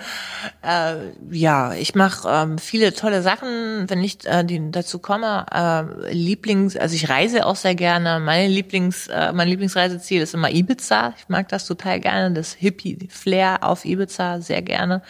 äh, 0.62 1.12
ja, 1.30 1.74
ich 1.74 1.94
mache 1.94 2.28
ähm, 2.28 2.58
viele 2.58 2.94
tolle 2.94 3.22
Sachen, 3.22 3.88
wenn 3.88 4.02
ich 4.02 4.26
äh, 4.26 4.44
die 4.44 4.70
dazu 4.70 4.98
komme. 4.98 5.46
Äh, 5.52 6.12
Lieblings, 6.12 6.76
also 6.76 6.94
ich 6.94 7.08
reise 7.08 7.46
auch 7.46 7.56
sehr 7.56 7.74
gerne. 7.74 8.20
Meine 8.20 8.48
Lieblings, 8.48 9.08
äh, 9.08 9.32
mein 9.32 9.48
Lieblingsreiseziel 9.48 10.22
ist 10.22 10.34
immer 10.34 10.50
Ibiza. 10.50 11.14
Ich 11.18 11.28
mag 11.28 11.48
das 11.48 11.66
total 11.66 12.00
gerne, 12.00 12.34
das 12.34 12.52
Hippie-Flair 12.54 13.58
auf 13.62 13.84
Ibiza 13.84 14.40
sehr 14.40 14.62
gerne. 14.62 15.02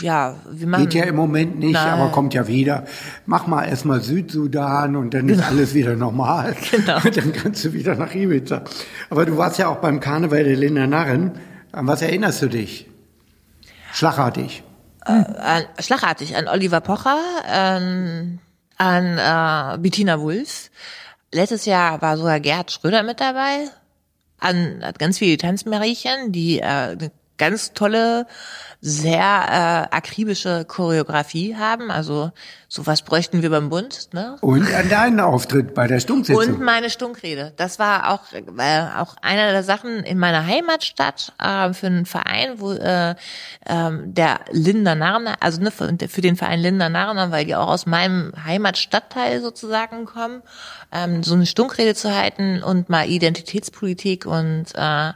Ja, 0.00 0.36
wir 0.48 0.68
machen. 0.68 0.84
Geht 0.84 0.94
ja 0.94 1.04
im 1.04 1.16
Moment 1.16 1.58
nicht, 1.58 1.72
Nein. 1.72 1.88
aber 1.88 2.12
kommt 2.12 2.32
ja 2.32 2.46
wieder. 2.46 2.84
Mach 3.26 3.48
mal 3.48 3.64
erstmal 3.64 4.00
Südsudan 4.00 4.94
und 4.94 5.14
dann 5.14 5.28
ist 5.28 5.42
alles 5.42 5.74
wieder 5.74 5.96
normal. 5.96 6.54
Genau. 6.70 6.96
Und 7.04 7.16
dann 7.16 7.32
kannst 7.32 7.64
du 7.64 7.72
wieder 7.72 7.94
nach 7.96 8.14
Ibiza. 8.14 8.62
Aber 9.10 9.26
du 9.26 9.36
warst 9.36 9.58
ja 9.58 9.68
auch 9.68 9.76
beim 9.76 10.00
Karneval 10.00 10.44
der 10.44 10.56
Linda 10.56 10.86
Narren. 10.86 11.32
An 11.72 11.86
was 11.86 12.02
erinnerst 12.02 12.42
du 12.42 12.48
dich? 12.48 12.88
Schlagartig. 13.94 14.64
an, 15.04 15.66
schlagartig 15.78 16.36
an 16.36 16.48
Oliver 16.48 16.80
Pocher, 16.80 17.20
an, 17.46 18.40
an 18.76 19.18
äh, 19.18 19.78
Bettina 19.78 20.20
Wulff. 20.20 20.70
Letztes 21.32 21.64
Jahr 21.64 22.02
war 22.02 22.16
sogar 22.16 22.40
Gerhard 22.40 22.72
Schröder 22.72 23.04
mit 23.04 23.20
dabei. 23.20 23.68
An 24.40 24.82
an 24.82 24.94
ganz 24.98 25.18
viele 25.18 25.36
Tanzmariechen, 25.36 26.32
die 26.32 26.58
äh, 26.58 27.10
ganz 27.36 27.72
tolle, 27.72 28.26
sehr 28.80 29.88
äh, 29.90 29.96
akribische 29.96 30.66
Choreografie 30.66 31.56
haben. 31.56 31.90
Also 31.90 32.32
sowas 32.68 33.00
bräuchten 33.00 33.40
wir 33.40 33.48
beim 33.48 33.70
Bund. 33.70 34.12
Ne? 34.12 34.36
Und 34.42 34.72
an 34.74 34.90
deinen 34.90 35.20
Auftritt 35.20 35.72
bei 35.72 35.86
der 35.86 35.96
Und 35.96 36.02
Stunksitzung. 36.02 36.62
meine 36.62 36.90
Stunkrede. 36.90 37.54
Das 37.56 37.78
war 37.78 38.10
auch, 38.10 38.32
äh, 38.32 38.86
auch 38.98 39.16
einer 39.22 39.52
der 39.52 39.62
Sachen 39.62 40.04
in 40.04 40.18
meiner 40.18 40.44
Heimatstadt 40.46 41.32
äh, 41.40 41.72
für 41.72 41.86
einen 41.86 42.04
Verein, 42.04 42.60
wo 42.60 42.72
äh, 42.72 43.14
ähm, 43.66 44.12
der 44.12 44.40
Linder 44.50 44.94
Narren, 44.94 45.28
also 45.40 45.62
ne, 45.62 45.70
für, 45.70 45.96
für 46.08 46.20
den 46.20 46.36
Verein 46.36 46.60
Linder 46.60 46.90
Narren, 46.90 47.30
weil 47.30 47.46
die 47.46 47.56
auch 47.56 47.68
aus 47.68 47.86
meinem 47.86 48.32
Heimatstadtteil 48.44 49.40
sozusagen 49.40 50.04
kommen, 50.04 50.42
ähm, 50.92 51.22
so 51.22 51.34
eine 51.34 51.46
Stunkrede 51.46 51.94
zu 51.94 52.14
halten 52.14 52.62
und 52.62 52.90
mal 52.90 53.08
Identitätspolitik 53.08 54.26
und 54.26 54.66
äh, 54.74 55.12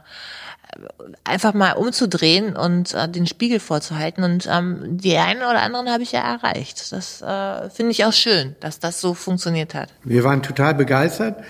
einfach 1.23 1.53
mal 1.53 1.73
umzudrehen 1.73 2.55
und 2.55 2.93
äh, 2.93 3.09
den 3.09 3.27
Spiegel 3.27 3.59
vorzuhalten. 3.59 4.23
Und 4.23 4.47
ähm, 4.51 4.97
die 4.97 5.17
einen 5.17 5.41
oder 5.41 5.61
anderen 5.61 5.89
habe 5.89 6.03
ich 6.03 6.11
ja 6.11 6.21
erreicht. 6.21 6.91
Das 6.91 7.21
äh, 7.21 7.69
finde 7.69 7.91
ich 7.91 8.05
auch 8.05 8.13
schön, 8.13 8.55
dass 8.59 8.79
das 8.79 9.01
so 9.01 9.13
funktioniert 9.13 9.73
hat. 9.73 9.89
Wir 10.03 10.23
waren 10.23 10.43
total 10.43 10.75
begeistert. 10.75 11.43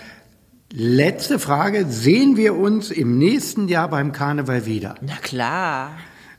Letzte 0.72 1.40
Frage. 1.40 1.86
Sehen 1.88 2.38
wir 2.38 2.56
uns 2.56 2.92
im 2.92 3.18
nächsten 3.18 3.68
Jahr 3.68 3.90
beim 3.90 4.12
Karneval 4.12 4.66
wieder? 4.66 4.96
Na 5.02 5.16
klar. 5.22 5.92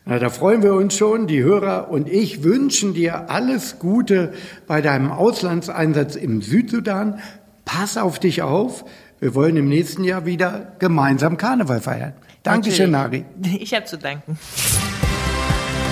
Na, 0.07 0.19
da 0.19 0.31
freuen 0.31 0.63
wir 0.63 0.75
uns 0.75 0.97
schon. 0.97 1.27
Die 1.27 1.43
Hörer 1.43 1.91
und 1.91 2.09
ich 2.09 2.43
wünschen 2.43 2.95
dir 2.95 3.31
alles 3.31 3.79
Gute 3.79 4.33
bei 4.67 4.81
deinem 4.81 5.11
Auslandseinsatz 5.11 6.17
im 6.17 6.43
Südsudan. 6.43 7.21
Pass 7.65 7.97
auf 7.97 8.19
dich 8.19 8.43
auf. 8.43 8.85
Wir 9.19 9.35
wollen 9.35 9.57
im 9.57 9.69
nächsten 9.69 10.05
Jahr 10.05 10.25
wieder 10.25 10.73
gemeinsam 10.79 11.37
Karneval 11.37 11.81
feiern. 11.81 12.15
Dankeschön, 12.43 12.91
Nari. 12.91 13.25
Ich 13.59 13.75
habe 13.75 13.85
zu 13.85 13.99
danken. 13.99 14.39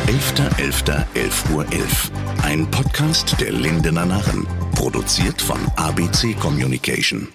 11.11.11 0.07 1.55
Uhr. 1.55 1.67
11. 1.71 2.11
Ein 2.43 2.71
Podcast 2.71 3.39
der 3.41 3.53
Lindener 3.53 4.07
Narren. 4.07 4.47
Produziert 4.75 5.43
von 5.43 5.59
ABC 5.77 6.33
Communication. 6.35 7.29